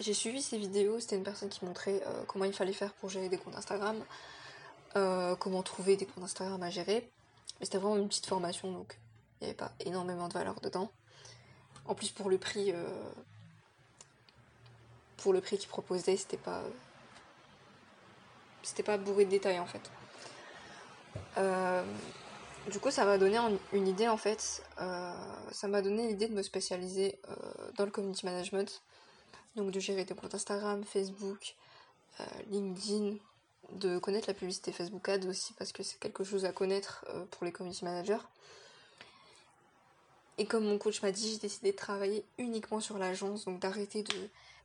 J'ai 0.00 0.12
suivi 0.12 0.42
ces 0.42 0.58
vidéos, 0.58 0.98
c'était 0.98 1.16
une 1.16 1.22
personne 1.22 1.48
qui 1.48 1.64
montrait 1.64 2.02
euh, 2.06 2.24
comment 2.26 2.44
il 2.44 2.52
fallait 2.52 2.72
faire 2.72 2.92
pour 2.94 3.10
gérer 3.10 3.28
des 3.28 3.38
comptes 3.38 3.54
Instagram, 3.54 3.96
euh, 4.96 5.36
comment 5.36 5.62
trouver 5.62 5.96
des 5.96 6.04
comptes 6.04 6.24
Instagram 6.24 6.60
à 6.62 6.70
gérer. 6.70 7.08
Mais 7.58 7.66
c'était 7.66 7.78
vraiment 7.78 7.96
une 7.96 8.08
petite 8.08 8.26
formation, 8.26 8.72
donc 8.72 8.98
il 9.40 9.44
n'y 9.44 9.48
avait 9.48 9.56
pas 9.56 9.72
énormément 9.80 10.28
de 10.28 10.34
valeur 10.34 10.60
dedans. 10.60 10.90
En 11.86 11.94
plus, 11.94 12.10
pour 12.10 12.30
le 12.30 12.38
prix, 12.38 12.72
euh, 12.72 12.88
pour 15.18 15.32
le 15.32 15.40
prix 15.40 15.58
qu'il 15.58 15.68
proposait, 15.68 16.16
c'était 16.16 16.36
pas, 16.36 16.62
c'était 18.62 18.82
pas 18.82 18.96
bourré 18.98 19.24
de 19.24 19.30
détails 19.30 19.58
en 19.58 19.66
fait. 19.66 19.90
Du 22.70 22.80
coup, 22.80 22.90
ça 22.90 23.04
m'a 23.04 23.18
donné 23.18 23.38
une 23.74 23.86
idée 23.86 24.08
en 24.08 24.16
fait. 24.16 24.62
Euh, 24.80 25.12
ça 25.52 25.68
m'a 25.68 25.82
donné 25.82 26.08
l'idée 26.08 26.28
de 26.28 26.34
me 26.34 26.42
spécialiser 26.42 27.18
euh, 27.28 27.34
dans 27.76 27.84
le 27.84 27.90
community 27.90 28.24
management. 28.24 28.82
Donc 29.54 29.70
de 29.70 29.78
gérer 29.80 30.04
des 30.04 30.14
comptes 30.14 30.34
Instagram, 30.34 30.82
Facebook, 30.82 31.56
euh, 32.20 32.24
LinkedIn, 32.50 33.16
de 33.72 33.98
connaître 33.98 34.28
la 34.28 34.34
publicité 34.34 34.72
Facebook 34.72 35.08
Ads 35.08 35.26
aussi 35.28 35.52
parce 35.54 35.72
que 35.72 35.82
c'est 35.82 35.98
quelque 35.98 36.24
chose 36.24 36.44
à 36.44 36.52
connaître 36.52 37.04
pour 37.30 37.44
les 37.44 37.52
community 37.52 37.84
managers. 37.84 38.22
Et 40.38 40.46
comme 40.46 40.64
mon 40.64 40.78
coach 40.78 41.02
m'a 41.02 41.12
dit, 41.12 41.32
j'ai 41.32 41.38
décidé 41.38 41.72
de 41.72 41.76
travailler 41.76 42.24
uniquement 42.38 42.80
sur 42.80 42.98
l'agence, 42.98 43.44
donc 43.44 43.60
d'arrêter 43.60 44.04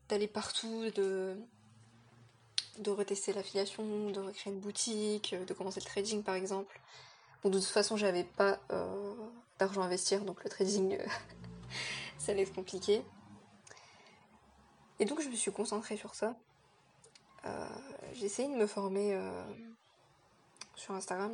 d'aller 0.10 0.28
partout, 0.28 0.90
de, 0.96 1.38
de 2.80 2.92
retester 2.92 3.34
l'affiliation, 3.34 4.10
de 4.10 4.20
recréer 4.20 4.54
une 4.54 4.60
boutique, 4.60 5.36
de 5.48 5.54
commencer 5.54 5.80
le 5.80 5.86
trading 5.86 6.24
par 6.24 6.36
exemple. 6.36 6.80
Bon, 7.44 7.50
de 7.50 7.60
toute 7.60 7.70
façon, 7.70 7.96
j'avais 7.96 8.24
pas 8.24 8.60
euh, 8.72 9.14
d'argent 9.60 9.82
à 9.82 9.86
investir, 9.86 10.26
donc 10.26 10.44
le 10.44 10.50
trading, 10.50 10.98
euh, 11.00 11.06
ça 12.18 12.32
allait 12.32 12.42
être 12.42 12.54
compliqué. 12.54 13.02
Et 15.00 15.06
donc, 15.06 15.22
je 15.22 15.30
me 15.30 15.36
suis 15.36 15.52
concentrée 15.52 15.96
sur 15.96 16.16
ça. 16.16 16.36
Euh, 17.46 17.68
j'ai 18.14 18.26
essayé 18.26 18.48
de 18.48 18.56
me 18.56 18.68
former 18.68 19.20
sur 20.76 20.94
Instagram. 20.94 21.32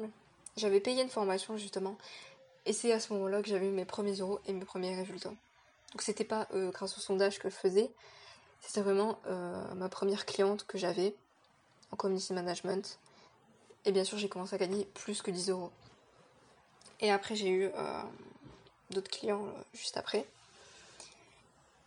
J'avais 0.58 0.80
payé 0.80 1.02
une 1.02 1.10
formation, 1.10 1.58
justement. 1.58 1.98
Et 2.66 2.74
c'est 2.74 2.92
à 2.92 3.00
ce 3.00 3.14
moment-là 3.14 3.42
que 3.42 3.48
j'avais 3.48 3.70
mes 3.70 3.86
premiers 3.86 4.16
euros 4.16 4.40
et 4.46 4.54
mes 4.54 4.66
premiers 4.66 4.96
résultats. 4.96 5.30
Donc, 5.30 6.02
c'était 6.02 6.24
pas 6.24 6.48
grâce 6.54 6.98
au 6.98 7.02
sondage 7.02 7.40
que 7.40 7.50
je 7.50 7.56
faisais. 7.56 7.92
C'était 8.62 8.82
vraiment 8.82 9.20
ma 9.76 9.90
première 9.90 10.26
cliente 10.26 10.66
que 10.66 10.78
j'avais 10.78 11.16
en 11.92 11.96
community 11.96 12.34
management. 12.34 13.00
Et 13.86 13.92
bien 13.92 14.04
sûr, 14.04 14.18
j'ai 14.18 14.30
commencé 14.30 14.56
à 14.56 14.58
gagner 14.58 14.86
plus 14.96 15.22
que 15.22 15.32
10 15.32 15.52
euros. 15.52 15.72
Et 17.00 17.12
après, 17.12 17.36
j'ai 17.36 17.50
eu 17.50 17.66
euh, 17.66 18.02
d'autres 18.90 19.12
clients 19.12 19.46
euh, 19.46 19.62
juste 19.74 19.98
après. 19.98 20.26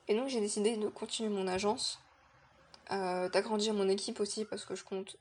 Et 0.06 0.16
donc, 0.16 0.28
j'ai 0.28 0.40
décidé 0.40 0.76
de 0.76 0.88
continuer 0.88 1.28
mon 1.28 1.48
agence, 1.48 1.98
euh, 1.98 2.07
d'agrandir 2.90 3.74
mon 3.74 3.88
équipe 3.88 4.20
aussi 4.20 4.44
parce 4.44 4.64
que 4.64 4.74
je 4.74 4.84
compte 4.84 5.16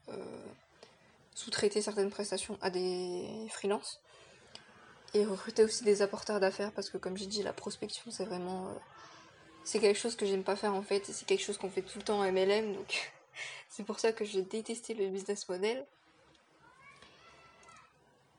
sous-traiter 1.36 1.82
certaines 1.82 2.10
prestations 2.10 2.58
à 2.62 2.70
des 2.70 3.28
freelances 3.50 4.00
et 5.14 5.26
recruter 5.26 5.64
aussi 5.64 5.84
des 5.84 6.02
apporteurs 6.02 6.40
d'affaires 6.40 6.72
parce 6.72 6.90
que, 6.90 6.98
comme 6.98 7.18
j'ai 7.18 7.28
dit, 7.28 7.44
la 7.44 7.54
prospection, 7.54 8.10
c'est 8.10 8.26
vraiment. 8.26 8.68
c'est 9.64 9.80
quelque 9.80 10.00
chose 10.00 10.16
que 10.16 10.26
j'aime 10.26 10.44
pas 10.44 10.56
faire 10.56 10.74
en 10.74 10.82
fait 10.82 11.10
et 11.10 11.14
c'est 11.14 11.26
quelque 11.26 11.44
chose 11.44 11.58
qu'on 11.58 11.70
fait 11.70 11.82
tout 11.82 11.98
le 11.98 12.04
temps 12.04 12.20
en 12.20 12.32
MLM 12.32 12.74
donc 12.74 13.12
c'est 13.70 13.84
pour 13.84 14.00
ça 14.00 14.12
que 14.12 14.26
j'ai 14.26 14.42
détesté 14.42 14.94
le 14.94 15.10
business 15.10 15.48
model 15.50 15.86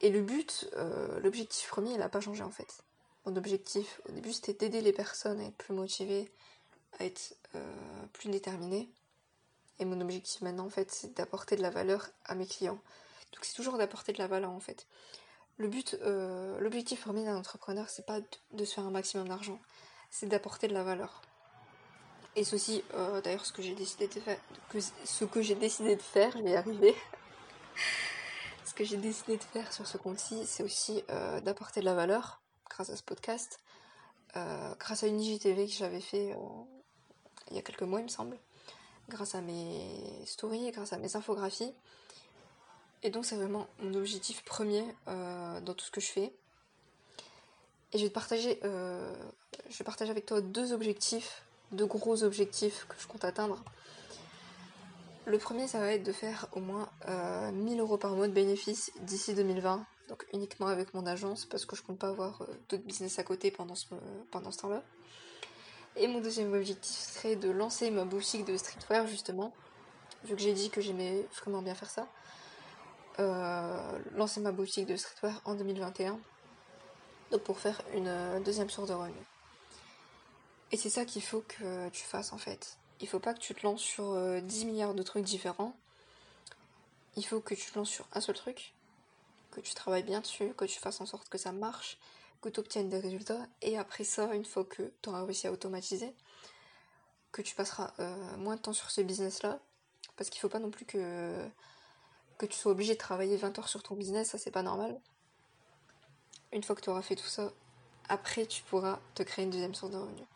et 0.01 0.11
le 0.11 0.21
but, 0.21 0.69
euh, 0.77 1.19
l'objectif 1.21 1.69
premier, 1.69 1.93
il 1.93 1.99
n'a 1.99 2.09
pas 2.09 2.21
changé 2.21 2.43
en 2.43 2.51
fait. 2.51 2.85
Mon 3.27 3.37
objectif 3.37 4.01
au 4.09 4.13
début, 4.13 4.33
c'était 4.33 4.55
d'aider 4.55 4.81
les 4.81 4.93
personnes 4.93 5.41
à 5.41 5.45
être 5.45 5.57
plus 5.57 5.75
motivées, 5.75 6.31
à 6.99 7.05
être 7.05 7.35
euh, 7.57 8.07
plus 8.13 8.31
déterminées. 8.31 8.89
Et 9.79 9.85
mon 9.85 10.01
objectif 10.01 10.41
maintenant, 10.41 10.67
en 10.67 10.71
fait, 10.71 10.91
c'est 10.91 11.17
d'apporter 11.17 11.57
de 11.57 11.63
la 11.63 11.71
valeur 11.71 12.09
à 12.25 12.35
mes 12.35 12.47
clients. 12.47 12.81
Donc 13.33 13.45
c'est 13.45 13.55
toujours 13.55 13.79
d'apporter 13.79 14.13
de 14.13 14.19
la 14.19 14.27
valeur, 14.27 14.51
en 14.51 14.61
fait. 14.61 14.87
Le 15.57 15.69
but, 15.69 15.97
euh, 16.03 16.59
l'objectif 16.61 17.01
premier 17.01 17.25
d'un 17.25 17.37
entrepreneur, 17.37 17.89
c'est 17.89 18.07
pas 18.07 18.21
de, 18.53 18.65
se 18.65 18.75
faire 18.75 18.85
un 18.85 18.91
maximum 18.91 19.29
d'argent, 19.29 19.59
c'est 20.11 20.27
d'apporter 20.27 20.69
de 20.69 20.75
la 20.75 20.85
valeur. 20.85 21.23
Et 22.37 22.45
ceci, 22.45 22.85
euh, 22.95 23.21
d'ailleurs, 23.21 23.45
ce 23.45 23.53
que 23.53 23.63
j'ai 23.63 23.75
décidé 23.75 24.07
de 24.07 24.21
faire, 24.21 24.39
ce 25.05 25.25
que 25.25 25.43
j'ai 25.43 25.57
décidé 25.57 25.97
de 25.97 26.03
faire, 26.03 26.33
je 26.37 26.43
vais 26.43 26.51
y 26.51 26.57
arriver. 26.57 26.95
ce 28.65 28.73
que 28.75 28.85
j'ai 28.85 28.97
décidé 28.99 29.37
de 29.37 29.43
faire 29.43 29.73
sur 29.73 29.87
ce 29.87 29.97
compte-ci, 29.97 30.47
c'est 30.47 30.63
aussi 30.63 31.03
euh, 31.11 31.41
d'apporter 31.41 31.81
de 31.81 31.87
la 31.87 31.95
valeur 31.95 32.41
grâce 32.71 32.91
à 32.91 32.97
ce 32.97 33.03
podcast, 33.03 33.59
grâce 34.79 35.03
à 35.03 35.09
une 35.09 35.21
IGTV 35.21 35.67
que 35.67 35.73
j'avais 35.73 36.01
fait 36.01 36.37
il 37.51 37.57
y 37.57 37.59
a 37.59 37.63
quelques 37.63 37.83
mois, 37.83 38.01
il 38.01 38.05
me 38.05 38.09
semble, 38.09 38.39
grâce 39.09 39.35
à 39.35 39.41
mes 39.41 40.25
stories, 40.27 40.71
grâce 40.71 40.93
à 40.93 40.99
mes 40.99 41.17
infographies. 41.17 41.73
Et 43.03 43.11
donc 43.11 43.25
c'est 43.25 43.37
vraiment 43.37 43.69
mon 43.81 43.95
objectif 43.95 44.45
premier 44.45 44.85
euh, 45.07 45.61
dans 45.61 45.75
tout 45.75 45.85
ce 45.85 45.91
que 45.91 46.01
je 46.01 46.09
fais. 46.09 46.33
Et 47.93 47.99
je 47.99 48.03
vais 48.03 48.09
te 48.09 48.15
partager, 48.15 48.61
euh, 48.65 49.15
je 49.71 49.79
vais 49.79 49.85
partager 49.85 50.11
avec 50.11 50.27
toi 50.27 50.41
deux 50.41 50.73
objectifs, 50.73 51.43
deux 51.73 51.87
gros 51.87 52.23
objectifs 52.23 52.87
que 52.89 52.97
je 52.99 53.07
compte 53.07 53.25
atteindre. 53.25 53.63
Le 55.25 55.39
premier, 55.39 55.69
ça 55.69 55.79
va 55.79 55.93
être 55.93 56.03
de 56.03 56.13
faire 56.13 56.49
au 56.53 56.61
moins 56.61 56.89
1000 57.53 57.79
euh, 57.79 57.83
euros 57.83 57.99
par 57.99 58.13
mois 58.13 58.29
de 58.29 58.33
bénéfices 58.33 58.91
d'ici 59.01 59.35
2020, 59.35 59.85
donc 60.09 60.27
uniquement 60.33 60.67
avec 60.67 60.95
mon 60.95 61.07
agence, 61.07 61.45
parce 61.45 61.67
que 61.67 61.77
je 61.77 61.83
compte 61.83 61.99
pas 61.99 62.09
avoir 62.09 62.43
d'autres 62.69 62.85
business 62.85 63.19
à 63.19 63.25
côté 63.25 63.51
pendant 63.51 63.75
ce, 63.75 63.87
pendant 64.31 64.51
ce 64.51 64.59
temps-là. 64.59 64.83
Et 65.99 66.07
mon 66.07 66.21
deuxième 66.21 66.53
objectif 66.55 66.97
serait 66.97 67.35
de 67.35 67.51
lancer 67.51 67.91
ma 67.91 68.05
boutique 68.05 68.45
de 68.45 68.57
streetwear, 68.57 69.07
justement, 69.09 69.53
vu 70.25 70.37
que 70.37 70.41
j'ai 70.41 70.53
dit 70.53 70.71
que 70.71 70.81
j'aimais 70.81 71.27
vraiment 71.41 71.61
bien 71.61 71.75
faire 71.75 71.91
ça. 71.91 72.07
Euh, 73.19 73.99
lancer 74.15 74.41
ma 74.41 74.53
boutique 74.53 74.87
de 74.87 74.97
streetwear 74.97 75.41
en 75.45 75.55
2021. 75.55 76.19
Donc 77.33 77.43
pour 77.43 77.59
faire 77.59 77.83
une 77.95 78.07
euh, 78.07 78.39
deuxième 78.41 78.71
source 78.71 78.89
de 78.89 78.95
revenus. 78.95 79.17
Et 80.71 80.77
c'est 80.77 80.91
ça 80.91 81.05
qu'il 81.05 81.23
faut 81.23 81.43
que 81.49 81.89
tu 81.89 82.05
fasses 82.05 82.33
en 82.33 82.39
fait. 82.39 82.79
Il 83.01 83.09
faut 83.09 83.19
pas 83.19 83.35
que 83.35 83.41
tu 83.41 83.55
te 83.55 83.67
lances 83.67 83.81
sur 83.81 84.05
10 84.41 84.63
euh, 84.63 84.67
milliards 84.67 84.95
de 84.95 85.03
trucs 85.03 85.25
différents. 85.25 85.75
Il 87.17 87.25
faut 87.25 87.41
que 87.41 87.55
tu 87.55 87.71
te 87.73 87.79
lances 87.79 87.91
sur 87.91 88.07
un 88.13 88.21
seul 88.21 88.37
truc, 88.37 88.73
que 89.51 89.61
tu 89.61 89.75
travailles 89.75 90.05
bien 90.05 90.21
dessus, 90.21 90.53
que 90.57 90.65
tu 90.65 90.79
fasses 90.79 91.01
en 91.01 91.07
sorte 91.07 91.29
que 91.29 91.39
ça 91.39 91.51
marche, 91.51 91.99
que 92.41 92.49
tu 92.49 92.61
obtiennes 92.61 92.89
des 92.89 92.99
résultats. 92.99 93.47
Et 93.63 93.79
après 93.79 94.05
ça, 94.05 94.35
une 94.35 94.45
fois 94.45 94.65
que 94.65 94.93
tu 95.03 95.09
auras 95.09 95.25
réussi 95.25 95.47
à 95.47 95.53
automatiser, 95.53 96.15
que 97.33 97.43
tu 97.43 97.55
passeras 97.55 97.93
moins 98.37 98.57
de 98.57 98.61
temps 98.61 98.73
sur 98.73 98.91
ce 98.91 99.01
business-là. 99.01 99.61
Parce 100.17 100.31
qu'il 100.31 100.41
faut 100.41 100.49
pas 100.49 100.59
non 100.59 100.71
plus 100.71 100.85
que 100.85 101.49
que 102.39 102.47
tu 102.47 102.57
sois 102.57 102.73
obligé 102.73 102.95
de 102.95 102.99
travailler 102.99 103.37
20 103.37 103.59
heures 103.59 103.69
sur 103.69 103.83
ton 103.83 103.97
business, 103.97 104.31
ça 104.31 104.39
c'est 104.39 104.53
pas 104.53 104.63
normal. 104.63 104.99
Une 106.53 106.63
fois 106.63 106.77
que 106.77 106.81
tu 106.81 106.89
auras 106.89 107.03
fait 107.03 107.17
tout 107.17 107.27
ça, 107.27 107.53
après 108.09 108.47
tu 108.47 108.63
pourras 108.63 109.01
te 109.15 109.23
créer 109.23 109.45
une 109.45 109.51
deuxième 109.51 109.75
source 109.75 109.93
de 109.93 109.99
revenus. 109.99 110.27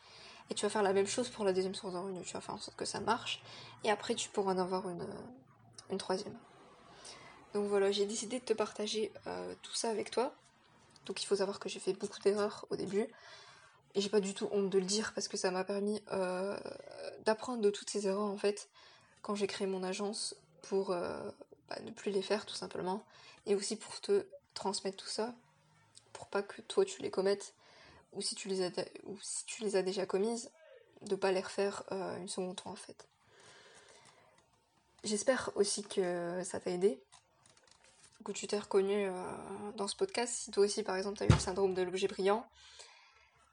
Et 0.51 0.55
tu 0.55 0.67
vas 0.67 0.71
faire 0.71 0.83
la 0.83 0.93
même 0.93 1.07
chose 1.07 1.31
pour 1.31 1.45
la 1.45 1.53
deuxième 1.53 1.75
source 1.75 1.95
de 1.95 1.99
revenus. 1.99 2.27
Tu 2.27 2.35
vas 2.35 2.41
faire 2.41 2.57
en 2.57 2.59
sorte 2.59 2.77
que 2.77 2.85
ça 2.85 3.01
marche. 3.01 3.41
Et 3.85 3.91
après 3.91 4.15
tu 4.15 4.29
pourras 4.29 4.53
en 4.53 4.59
avoir 4.59 4.89
une, 4.89 5.07
une 5.91 5.99
troisième. 5.99 6.37
Donc 7.55 7.69
voilà, 7.69 7.93
j'ai 7.93 8.07
décidé 8.07 8.41
de 8.41 8.45
te 8.45 8.53
partager 8.53 9.13
euh, 9.27 9.55
tout 9.63 9.75
ça 9.75 9.89
avec 9.89 10.11
toi. 10.11 10.35
Donc 11.07 11.23
il 11.23 11.27
faut 11.27 11.37
savoir 11.37 11.59
que 11.59 11.69
j'ai 11.69 11.81
fait 11.81 11.93
beaucoup 11.93 12.21
d'erreurs 12.21 12.67
au 12.71 12.77
début. 12.77 13.07
Et 13.95 14.01
j'ai 14.01 14.09
pas 14.09 14.21
du 14.21 14.35
tout 14.35 14.49
honte 14.53 14.71
de 14.71 14.79
le 14.79 14.85
dire 14.85 15.13
parce 15.15 15.29
que 15.29 15.37
ça 15.37 15.51
m'a 15.51 15.65
permis 15.65 16.03
euh, 16.13 16.59
d'apprendre 17.25 17.61
de 17.61 17.71
toutes 17.71 17.91
ces 17.91 18.07
erreurs 18.07 18.23
en 18.23 18.39
fait 18.39 18.69
quand 19.21 19.35
j'ai 19.35 19.47
créé 19.47 19.67
mon 19.67 19.83
agence 19.83 20.35
pour, 20.63 20.91
euh, 20.91 21.31
ne 21.85 21.91
plus 21.91 22.11
les 22.11 22.23
faire 22.23 22.47
tout 22.47 22.55
simplement. 22.55 23.05
Et 23.47 23.55
aussi 23.55 23.77
pour 23.77 24.01
te 24.01 24.25
transmettre 24.55 24.97
tout 24.97 25.09
ça, 25.09 25.35
pour 26.13 26.27
pas 26.27 26.43
que 26.43 26.61
toi 26.63 26.85
tu 26.85 27.03
les 27.03 27.11
commettes, 27.11 27.55
ou 28.13 28.21
si 28.21 28.35
tu 28.35 28.49
les 28.49 28.63
as, 28.63 28.71
ou 29.05 29.17
si 29.21 29.45
tu 29.47 29.63
les 29.63 29.77
as 29.77 29.83
déjà 29.83 30.07
commises, 30.07 30.51
de 31.03 31.17
pas 31.17 31.33
les 31.33 31.41
refaire 31.41 31.83
euh, 31.93 32.17
une 32.19 32.29
seconde 32.29 32.61
fois 32.61 32.73
en 32.73 32.77
fait. 32.77 33.07
J'espère 35.05 35.51
aussi 35.57 35.83
que 35.83 36.43
ça 36.45 36.61
t'a 36.61 36.71
aidé, 36.71 37.01
que 38.23 38.33
tu 38.33 38.47
t'es 38.47 38.59
reconnu 38.59 39.07
euh, 39.07 39.13
dans 39.77 39.89
ce 39.89 39.97
podcast. 39.97 40.33
Si 40.33 40.51
toi 40.51 40.65
aussi 40.65 40.83
par 40.83 40.97
exemple 40.97 41.19
tu 41.19 41.25
as 41.25 41.27
eu 41.27 41.31
le 41.31 41.39
syndrome 41.39 41.75
de 41.75 41.83
l'objet 41.83 42.09
brillant, 42.09 42.47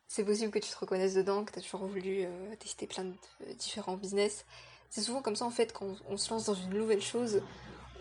c'est 0.07 0.23
possible 0.23 0.51
que 0.51 0.59
tu 0.59 0.71
te 0.71 0.77
reconnaisses 0.77 1.13
dedans, 1.13 1.45
que 1.45 1.51
tu 1.51 1.59
as 1.59 1.61
toujours 1.61 1.85
voulu 1.85 2.23
euh, 2.23 2.55
tester 2.55 2.87
plein 2.87 3.05
de 3.05 3.13
différents 3.53 3.97
business. 3.97 4.45
C'est 4.89 5.01
souvent 5.01 5.21
comme 5.21 5.35
ça 5.35 5.45
en 5.45 5.51
fait 5.51 5.73
quand 5.73 5.95
on 6.07 6.17
se 6.17 6.29
lance 6.31 6.45
dans 6.45 6.55
une 6.55 6.73
nouvelle 6.73 7.01
chose, 7.01 7.41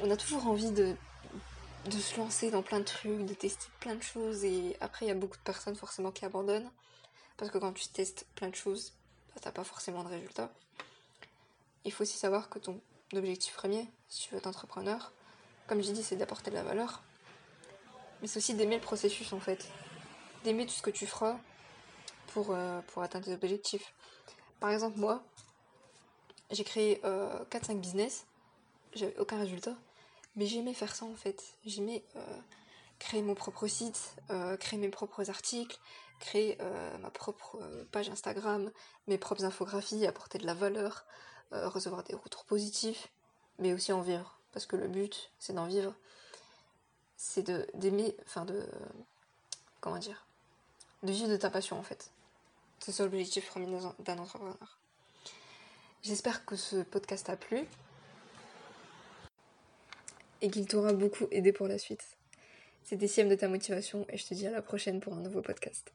on 0.00 0.10
a 0.10 0.16
toujours 0.16 0.46
envie 0.46 0.70
de, 0.70 0.96
de 1.86 1.98
se 1.98 2.16
lancer 2.16 2.50
dans 2.50 2.62
plein 2.62 2.80
de 2.80 2.84
trucs, 2.84 3.24
de 3.24 3.34
tester 3.34 3.66
plein 3.80 3.94
de 3.94 4.02
choses, 4.02 4.44
et 4.44 4.76
après 4.80 5.06
il 5.06 5.08
y 5.08 5.12
a 5.12 5.14
beaucoup 5.14 5.36
de 5.36 5.42
personnes 5.42 5.76
forcément 5.76 6.10
qui 6.10 6.24
abandonnent, 6.24 6.70
parce 7.36 7.50
que 7.50 7.58
quand 7.58 7.72
tu 7.72 7.88
testes 7.88 8.26
plein 8.34 8.48
de 8.48 8.54
choses, 8.54 8.92
bah, 9.34 9.40
t'as 9.42 9.52
pas 9.52 9.64
forcément 9.64 10.02
de 10.02 10.08
résultats. 10.08 10.50
Il 11.84 11.92
faut 11.92 12.02
aussi 12.02 12.16
savoir 12.16 12.48
que 12.48 12.58
ton 12.58 12.80
objectif 13.14 13.54
premier, 13.54 13.86
si 14.08 14.22
tu 14.22 14.30
veux 14.32 14.38
être 14.38 14.46
entrepreneur, 14.46 15.12
comme 15.68 15.82
j'ai 15.82 15.92
dit, 15.92 16.02
c'est 16.02 16.16
d'apporter 16.16 16.50
de 16.50 16.56
la 16.56 16.62
valeur, 16.62 17.02
mais 18.20 18.26
c'est 18.26 18.38
aussi 18.38 18.54
d'aimer 18.54 18.76
le 18.76 18.80
processus 18.80 19.32
en 19.32 19.40
fait, 19.40 19.68
d'aimer 20.42 20.66
tout 20.66 20.72
ce 20.72 20.82
que 20.82 20.90
tu 20.90 21.06
feras 21.06 21.38
pour, 22.28 22.50
euh, 22.50 22.80
atteindre 22.96 23.26
tes 23.26 23.34
objectifs. 23.34 23.94
Par 24.60 24.70
exemple, 24.70 24.98
moi, 24.98 25.22
j'ai 26.50 26.64
créé 26.64 27.00
4-5 27.04 27.04
euh, 27.04 27.74
business, 27.74 28.26
j'avais 28.94 29.16
aucun 29.18 29.38
résultat. 29.38 29.76
Mais 30.36 30.46
j'aimais 30.46 30.74
faire 30.74 30.94
ça 30.94 31.04
en 31.04 31.16
fait. 31.16 31.42
J'aimais 31.64 32.04
euh, 32.14 32.38
créer 33.00 33.22
mon 33.22 33.34
propre 33.34 33.66
site, 33.66 34.14
créer 34.60 34.78
mes 34.78 34.88
propres 34.88 35.30
articles, 35.30 35.78
créer 36.20 36.56
ma 37.00 37.10
propre 37.10 37.58
page 37.90 38.08
Instagram, 38.08 38.70
mes 39.08 39.18
propres 39.18 39.44
infographies, 39.44 40.06
apporter 40.06 40.38
de 40.38 40.46
la 40.46 40.54
valeur, 40.54 41.06
recevoir 41.50 42.04
des 42.04 42.14
retours 42.14 42.44
positifs, 42.44 43.08
mais 43.58 43.72
aussi 43.72 43.92
en 43.92 44.00
vivre. 44.00 44.37
Parce 44.52 44.66
que 44.66 44.76
le 44.76 44.88
but, 44.88 45.30
c'est 45.38 45.52
d'en 45.52 45.66
vivre. 45.66 45.94
C'est 47.16 47.42
de 47.42 47.66
d'aimer, 47.74 48.16
enfin 48.26 48.44
de. 48.44 48.66
Comment 49.80 49.98
dire 49.98 50.26
De 51.02 51.12
vivre 51.12 51.28
de 51.28 51.36
ta 51.36 51.50
passion 51.50 51.78
en 51.78 51.82
fait. 51.82 52.10
C'est 52.80 52.92
ça 52.92 53.04
l'objectif 53.04 53.48
premier 53.48 53.66
d'un 53.98 54.18
entrepreneur. 54.18 54.78
J'espère 56.02 56.44
que 56.44 56.56
ce 56.56 56.76
podcast 56.76 57.28
a 57.28 57.36
plu 57.36 57.66
et 60.40 60.50
qu'il 60.50 60.66
t'aura 60.66 60.92
beaucoup 60.92 61.26
aidé 61.30 61.52
pour 61.52 61.66
la 61.66 61.78
suite. 61.78 62.04
C'était 62.84 63.08
Siem 63.08 63.28
de 63.28 63.34
ta 63.34 63.48
motivation 63.48 64.06
et 64.08 64.16
je 64.16 64.26
te 64.26 64.34
dis 64.34 64.46
à 64.46 64.50
la 64.50 64.62
prochaine 64.62 65.00
pour 65.00 65.12
un 65.12 65.20
nouveau 65.20 65.42
podcast. 65.42 65.92